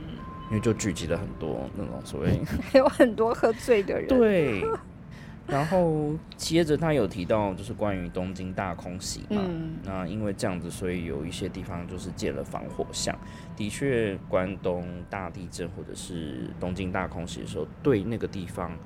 [0.49, 2.39] 因为就聚集了很多那种所谓
[2.71, 4.07] 还有很多喝醉的人。
[4.07, 4.63] 对。
[5.47, 13.17] 然后接着他有提到，就是关于东京大空袭嘛，嗯那因为这样子，所以有一些地方就是建了防火巷。
[13.55, 18.77] 的确，关东大地震或者是东京大空袭的时候，对那个地方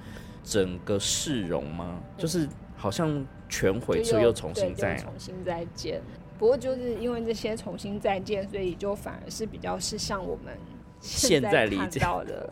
[0.42, 2.48] 整个市容嘛，就是
[2.84, 6.02] 好像全毁之后又重新再重新再建。
[6.38, 10.54] 不过就是因为这些重新再建，所以就反而是比较是像我们
[11.00, 12.50] 现在在看到的。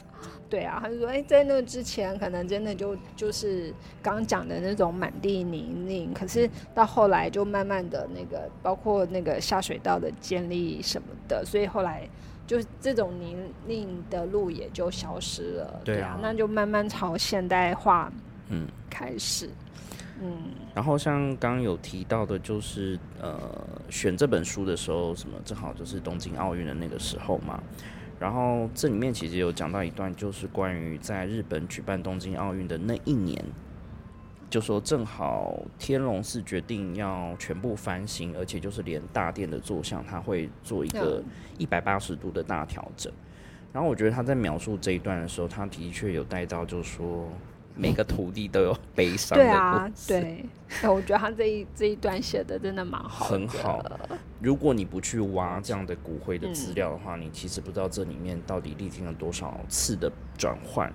[0.49, 12.07] 对啊，他就说，哎、在那之前可能真的就就是刚讲的那种满地泥泞，可是到后来就慢慢的那个，包括那个下水道的建立什么的，所以后来
[12.47, 13.35] 就是这种泥
[13.67, 15.81] 泞的路也就消失了。
[15.83, 18.09] 对啊那就慢慢朝现代化
[18.47, 18.65] 嗯。
[18.89, 19.47] 开始。
[19.47, 19.51] 嗯，
[20.73, 23.39] 然后像刚刚有提到的，就是呃，
[23.89, 27.61] 选这本书的时候，什么正好就是东京奥运的那个时候嘛。
[28.19, 33.43] 然后这里面其实有讲到一段，就是关于在日本举办东京奥运的那一年，
[34.47, 41.25] 就说正好天龙寺决定要全部翻新，而且就是连大殿的坐像，它会做一个嗯
[41.57, 43.11] 一百八十度的大调整。
[43.73, 47.27] 然后我觉得他在描述这一段的时候，他的确有带到，就是说
[47.81, 50.07] 每个徒弟都有悲伤的对啊故，事。
[50.07, 50.45] 对，
[50.83, 53.83] 哎我觉得他这一这一段写的真的蛮好的，很好。
[54.39, 60.85] 如果你不去挖这样的骨灰的资料的话，你其实不知道这里面到底历经了多少次的转换，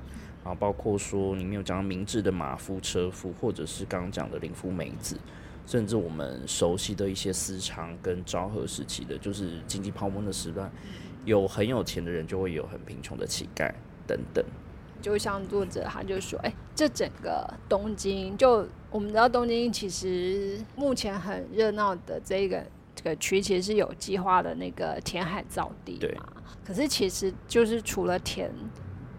[0.45, 5.19] 然后包括说你没有讲到明智的马夫、车夫，或者是刚刚讲的林夫梅子，
[5.67, 10.71] 甚至我们熟悉的一些私娼跟昭和时期的，就是经济泡沫的时段，
[11.25, 13.73] 有很有钱的人就会有很贫穷的乞丐
[14.07, 14.45] 等等。
[15.01, 26.27] 就像作者他就说，哎、这整个东京，就我们知道东京其实目前很热闹的这个这个区，其实是有计划的那个填海造地对嘛。
[26.65, 28.51] 可是其实就是除了填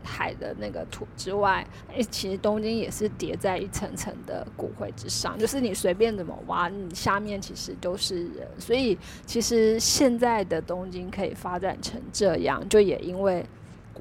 [0.04, 8.48] 海的那个土之外，哎、其实东京也是叠在一层层的骨灰之上，就是你随便怎么挖，你下面其实都是人。
[8.58, 13.46] 所以其实现在的东京可以发展成这样，就也因为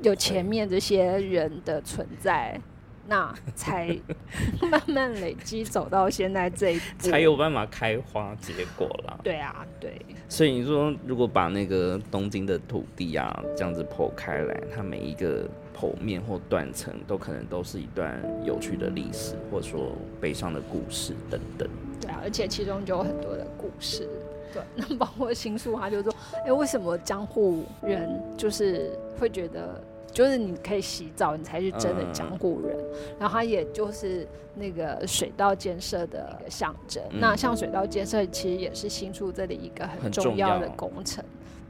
[0.03, 2.61] 有前面这些人的存在，
[3.09, 3.97] 那才
[4.71, 7.09] 慢慢累积走到现在这一步。
[7.11, 9.19] 才有办法开花结果啦。
[9.23, 21.69] 对啊，对，所以你说，如果把那个东京的土地啊这样子剖开来，它每一个剖面或断层都可能都是一段有趣的历史，或者说悲伤的故事等等。
[22.01, 24.09] 对啊，而且其中就有很多的故事。
[24.57, 26.13] 对， 那包括新宿，他就说，
[26.45, 29.81] 哎、为什么江户人就是会觉得，
[30.11, 32.77] 就是你可以洗澡，你才是真的江户人。
[33.19, 37.03] 然后他也就是那个水道建设的一个象征。
[37.11, 41.23] 嗯那像水道建设，其实也是新宿这里一个很重要的工程。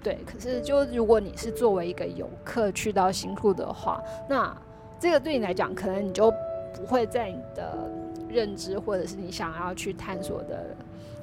[0.02, 4.56] 对，可是就如果你是作为一个游客去到新宿的话，那
[5.00, 6.32] 这个对你来讲，可能你就
[6.74, 7.90] 不会在你的
[8.28, 10.76] 认知或者是你想要去探索的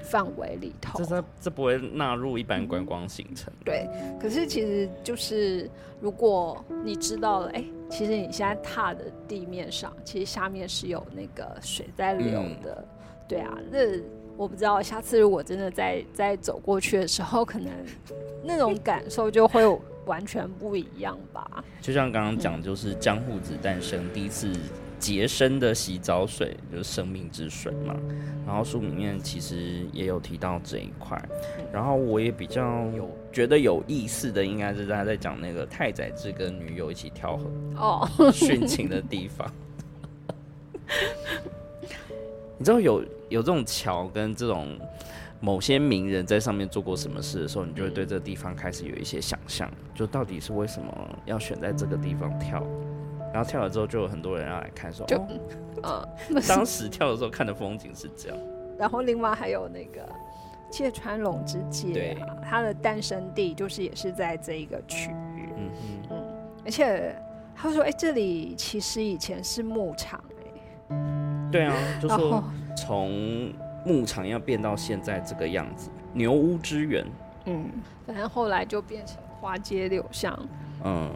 [0.04, 1.06] 范围里头这。
[1.06, 3.52] 这这不会纳入一般观光行程。
[3.66, 3.88] 对，
[4.20, 12.86] 可是其实就是如果你知道了，哎、其实你现在踏的地面上，其实下面是有那个水在流的。
[13.28, 13.80] 对啊，那
[14.36, 17.72] 我不知道，下次如果真的再再走过去的时候，可能
[18.44, 19.64] 那种感受就会
[20.06, 21.64] 完全不一样吧。
[21.80, 24.52] 就像刚刚讲，就是江户子诞生第一次
[25.04, 27.94] 洁身的洗澡水，就是生命之水嘛。
[28.48, 31.22] 然后书里面其实也有提到这一块。
[31.74, 39.46] 然后我也比较有觉得有意思的，应该是他在讲那个太宰治跟女友一起跳河哦，殉情的地方。
[42.58, 44.80] 你知道有有这种桥跟这种
[45.42, 52.66] 某些名人在上面做过什么事的时候，你就会对这个地方开始有一些想象，就到底是为什么要选在这个地方跳？
[53.34, 55.18] 然后跳了之后，就有很多人要来看说，就
[55.82, 58.38] 哦， 嗯，当时跳的时候看的风景是这样。
[58.78, 60.08] 然后另外还有那个
[60.70, 65.72] 芥川龙之介啊，它的诞生地就是也是在这一个区域，嗯
[66.12, 66.24] 嗯，
[66.64, 67.16] 而且
[67.56, 70.24] 他说，哎、这里其实以前是牧场、
[70.90, 70.96] 哎，
[71.52, 72.44] 对啊，就说
[72.76, 73.52] 从
[73.86, 77.06] 牧场要变到现在这个样子，牛屋之源，
[77.46, 77.70] 嗯，
[78.08, 80.38] 反正后来就变成花街柳巷，
[80.84, 81.12] 嗯，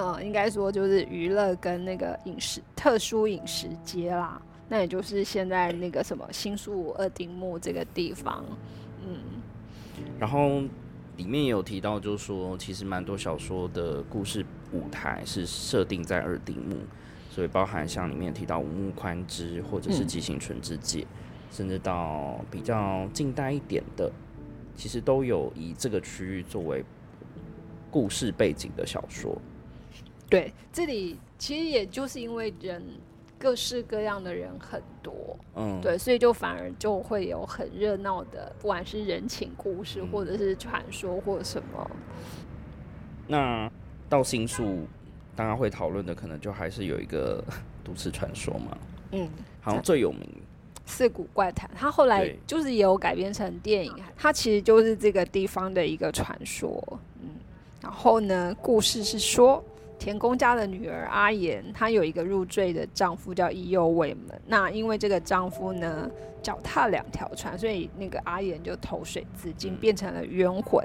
[0.00, 8.42] 嗯，应该说就是娱乐跟那个饮食特殊饮食街啦，那也就是现在那个什么新宿二丁目这个地方，
[9.04, 9.18] 嗯，
[10.18, 10.62] 然后
[11.18, 14.42] 里面也有提到，就是说其实蛮多小说的故事
[14.72, 16.78] 舞台是设定在二丁目，
[17.28, 21.06] 所以包含像里面提到五木宽之，或者是吉行纯之介，
[21.50, 24.10] 甚至到比较近代一点的，
[24.74, 26.82] 其实都有以这个区域作为
[27.90, 29.36] 故事背景的小说。
[30.30, 32.82] 对，这里其实也就是因为人
[33.38, 41.90] 各式各样的人很多，嗯，对，所以就反而就会有很热闹的，不管是人情故事，嗯或者是传说，或者什么。
[43.26, 43.70] 那
[44.08, 44.86] 到新宿，
[45.34, 47.44] 大家会讨论的可能就还是有一个
[47.82, 48.78] 都市传说嘛，
[49.12, 49.28] 嗯，
[49.60, 50.28] 好像最有名。
[50.86, 56.82] 四谷怪谈，它后来就是也有改编成电影，它其实就是这个地方的一个传说。
[57.22, 57.28] 嗯，
[57.80, 59.62] 然后呢，故事是说
[60.00, 64.40] 田宫家的女儿阿言，她有一个入赘的丈夫叫伊右卫门。
[64.46, 66.10] 那因为这个丈夫呢
[66.42, 70.82] 脚踏两条船，所以那个阿言就投水自尽，嗯变成了冤魂。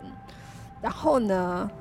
[0.82, 1.72] 然后呢，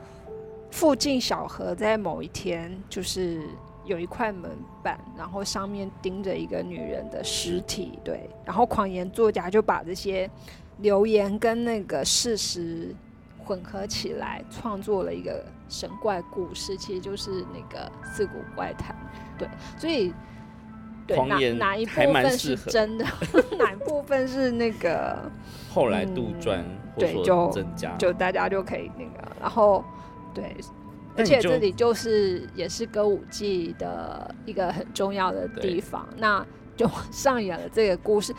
[0.70, 3.43] 附近小河在某一天就是
[3.85, 4.49] 有一块门
[4.80, 8.30] 板，然后上面钉着一个女人的尸体，对。
[8.45, 10.30] 然后狂言作家就把这些
[10.78, 12.95] 留言跟那个事实
[13.45, 18.97] 混合起来，创作了一个神怪故事，其实就是那个四谷怪谈，
[19.38, 19.49] 对。
[19.76, 20.12] 所以。
[21.07, 23.05] 对，哪哪一部分是真的，
[23.59, 25.30] 哪一部分是那个
[25.70, 26.62] 后来杜撰、
[26.97, 29.84] 对就增加，就大家就可以那个，然后
[30.32, 30.57] 对，
[31.14, 36.42] 而且这里就是也是歌舞伎的一个很重要的地方，那
[36.74, 38.34] 就上演了这个故事。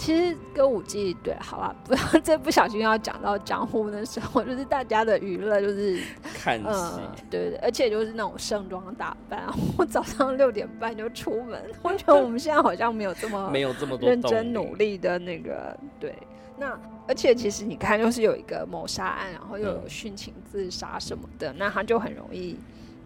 [0.00, 6.66] 其实歌舞伎对，好了， 不要这不小心要讲到江湖的时候，就是大家的娱乐就是看戏。
[6.66, 9.42] 呃，对对，而且就是那种盛装打扮，
[9.76, 16.14] 我早上六点半就出门，我觉得我们现在好像没有这么 没有这么多认真努力的那个对。
[16.56, 22.58] 那而且其实你看，就是有一个谋杀案，然后又有嗯殉情自杀什么的，那他就很容易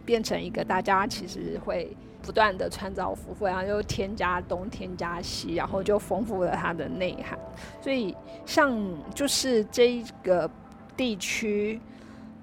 [0.04, 7.38] 变成一个大家其实会不断的穿凿附会，然后又添加东添加西，然后就丰富了它的内涵。
[7.80, 8.16] 所以
[8.46, 8.76] 像
[9.14, 10.50] 就是这一个
[10.96, 11.80] 地区。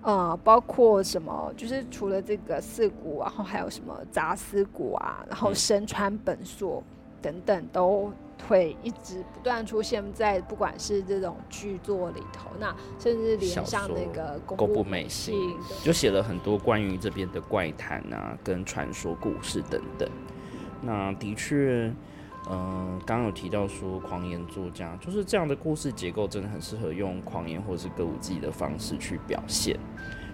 [0.04, 1.54] 呃，包括什么？
[1.56, 6.84] 就是除了这个四谷，然后还有什么杂思谷啊，然后嗯深川本所
[7.22, 8.12] 等等，都
[8.48, 15.34] 会一直不断出现在不管是这种剧作里头，那甚至连小像那个宫宫部部美信，
[15.84, 20.10] 就写了很多关于这边的怪谈啊，跟传说故事等等。
[20.82, 21.94] 那的确，
[22.50, 29.80] 嗯、刚刚有提到说狂言作家，就是这样的故事结构真的很适合用狂言或者是歌舞伎的方式去表现。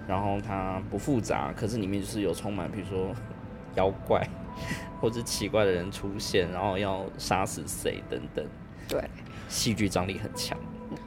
[0.07, 3.13] 然后它不复杂，可是里面就是有充满，比如说
[3.75, 4.25] 妖怪
[5.01, 8.45] 或者奇怪的人出现，然后要杀死谁等等，
[8.87, 9.03] 对，
[9.47, 10.57] 戏剧张力很强。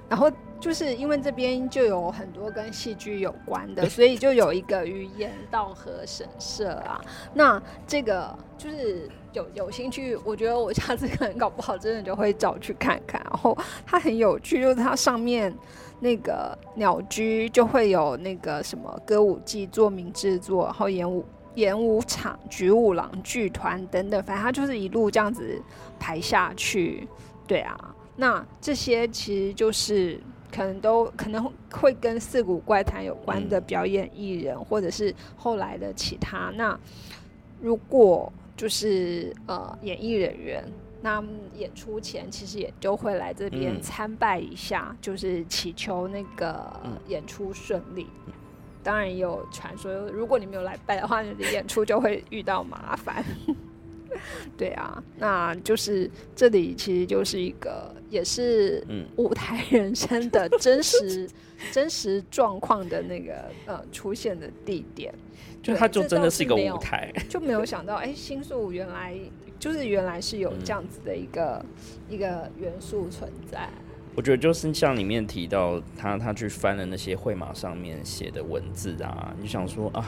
[0.09, 7.01] 然后就是因为这边就有很多跟戏剧有关的， 所以就有一个语言道和神社啊。
[7.33, 13.21] 那这个就是有有兴趣，我觉得我下次可能搞不好真的就会找去看看。
[13.31, 15.55] 然后它很有趣，就是它上面
[16.01, 21.25] 那个鸟居就会有那个什么歌舞伎作名制作，然后演舞。
[21.55, 25.61] 演武场、菊五郎剧团等等，反正他就是一路这样子
[25.99, 27.07] 排下去。
[27.47, 30.21] 对啊，那这些其实就是
[30.53, 36.53] 可能都可能会跟四谷怪谈有关的表演艺人，或者是后来的其他。
[36.55, 36.79] 那
[37.61, 40.65] 如果就是呃演艺人员，
[41.03, 41.23] 那
[41.57, 48.07] 演出前其实也就会来这边嗯参拜一下，就是祈求那个嗯演出顺利。
[48.83, 53.25] 当然也有传说，如果你没有来拜的话，你的演出就会遇到麻烦。
[54.59, 61.29] 对啊，那就是这里其实就是一个，也是嗯舞台人生的真实
[61.71, 65.15] 真实状况的那个呃出现的地点，
[65.63, 69.17] 就它就真的是一个舞台， 就没有想到，哎，新宿原来
[69.61, 71.65] 就是原来是有嗯这样子的一个、
[72.09, 73.69] 一个元素存在。
[74.17, 80.05] 我觉得就是像里面提到他他去翻了那些会马上面写的文字啊，你就想说啊，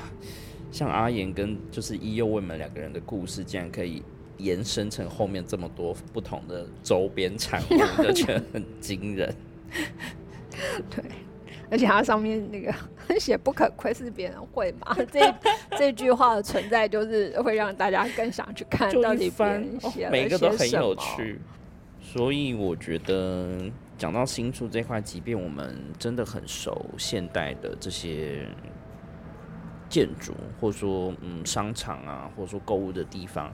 [0.70, 4.02] 像阿言跟就是伊右卫门两个人的故事，竟然可以
[4.38, 9.34] 延伸成后面这么多不同的周边产物，就觉得很惊人。
[10.90, 11.04] 对，
[11.70, 12.74] 而且它上面那个
[13.18, 15.34] 写“不可窥视别人会嘛” 这
[15.78, 19.64] 这句话的存在，就是会让大家更想去看到底翻
[20.10, 21.38] 每个都很有趣。
[22.00, 23.70] 所以我觉得
[24.02, 28.48] 讲到新宿这块，即便我们真的很熟现代的这些
[29.88, 33.52] 建筑，或者说嗯商场啊，或者说购物的地方，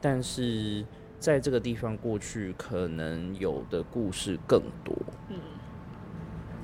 [0.00, 0.82] 但是
[1.18, 4.96] 在这个地方过去可能有的故事更多。
[5.28, 5.36] 嗯，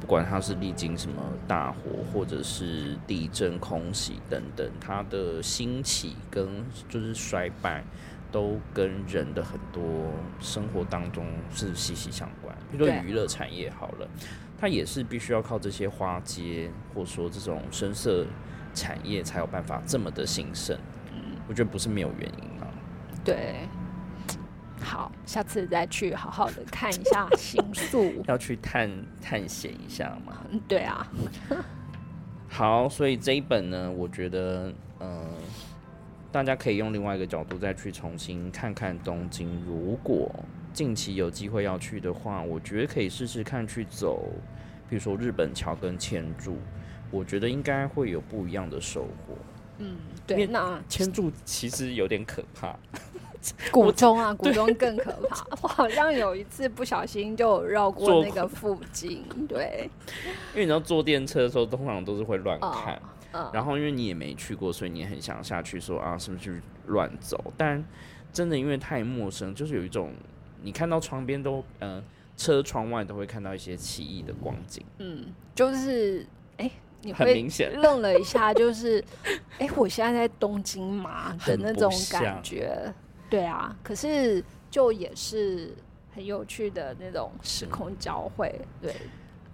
[0.00, 7.84] 不管它是历经什么大火，或者是地震、空袭等等，它的兴起跟就是衰败，
[8.36, 9.82] 都跟人的很多
[10.38, 12.54] 生活当中是息息相关。
[12.70, 14.06] 比如说娱乐产业好了，
[14.58, 18.26] 它也是必须要靠这些花街，或者说这种深色
[18.74, 20.78] 产业才有办法这么的兴盛。
[21.14, 22.68] 嗯，我觉得不是没有原因啊。
[23.24, 23.66] 对。
[24.82, 30.36] 好，下次再去好好的看一下星宿， 要去探探险一下嘛。
[30.68, 31.10] 对啊。
[32.50, 34.70] 好，所以这一本呢，我觉得，
[35.00, 35.26] 嗯，
[36.36, 39.58] 大家可以用另外一个角度再去重新看看东京。
[39.66, 40.30] 如果
[40.74, 44.22] 近期有机会要去的话，我觉得可以试试看去走，
[44.86, 46.58] 比如说日本桥跟千柱，
[47.10, 49.34] 我觉得应该会有不一样的收获。
[49.78, 52.76] 嗯，对，那 千柱其实有点可怕。
[53.72, 55.46] 古中啊，古中更可怕。
[55.62, 59.88] 我好像有一次不小心就绕过那个附近，对。
[60.52, 63.00] 因为你知道坐电车的时候，通常都是会乱看，
[63.52, 67.52] 然后因为你也没去过，所以你也很想下去说啊，是不是乱走？
[67.56, 67.84] 但
[68.32, 70.12] 真的因为太陌生，就是有一种
[70.62, 72.02] 你看到窗边都嗯，
[72.36, 74.84] 车窗外都会看到一些奇异的光景。
[74.98, 76.26] 嗯，就是
[76.58, 76.70] 哎，
[77.02, 79.02] 你很明显愣了一下，就是
[79.58, 82.92] 哎，我现在在东京嘛的那种感觉。
[83.28, 85.74] 对啊，可是就也是
[86.14, 88.94] 很有趣的那种时空交汇，对，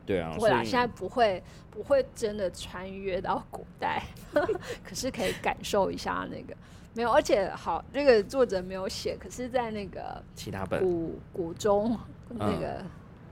[0.05, 4.03] 对啊，会啦，现在不会不会真的穿越到古代，
[4.85, 6.55] 可是可以感受一下那个
[6.95, 11.99] 没有，而且好，这个作者没有写，可是在那个其他本古古中
[12.29, 12.85] 那个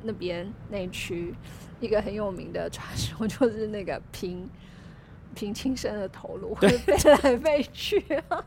[0.02, 1.34] 那边那区
[1.80, 4.48] 一个很有名的传说，就是那个平
[5.34, 8.44] 平亲生的头颅会飞来飞去啊。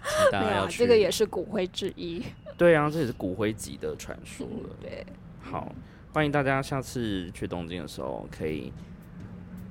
[0.30, 2.22] 对啊，这个也是骨灰之一。
[2.56, 4.70] 对啊，这也是骨灰级的传说了。
[4.80, 5.04] 对，
[5.42, 5.70] 好，
[6.12, 8.72] 欢迎大家下次去东京的时候，可以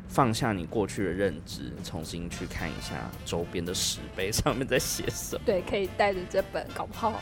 [0.07, 5.41] 放下你过去的认知，重新去看一下周边的石碑上面在写什么。
[5.45, 7.19] 对，可以带着这本，搞不好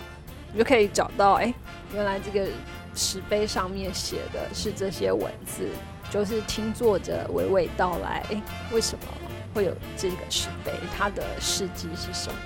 [0.51, 1.53] 你就可以找到，哎，
[1.93, 2.47] 原来这个
[2.93, 5.69] 石碑上面写的是这些文字，
[6.11, 8.41] 就是听作者娓娓道来，哎，
[8.71, 9.05] 为什么？
[9.53, 12.37] 会有这个石碑，它的事迹是什么？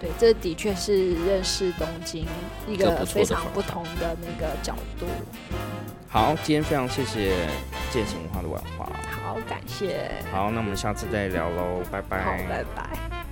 [0.00, 2.26] 对，这的确是认识东京
[2.66, 5.06] 一个非常不同的那个角度。
[6.08, 7.46] 好，今天非常谢谢
[7.90, 8.88] 践行文化的文化。
[9.22, 10.10] 好，感谢。
[10.32, 12.22] 好，那我们下次再聊喽，拜拜。
[12.22, 13.27] 好，拜拜。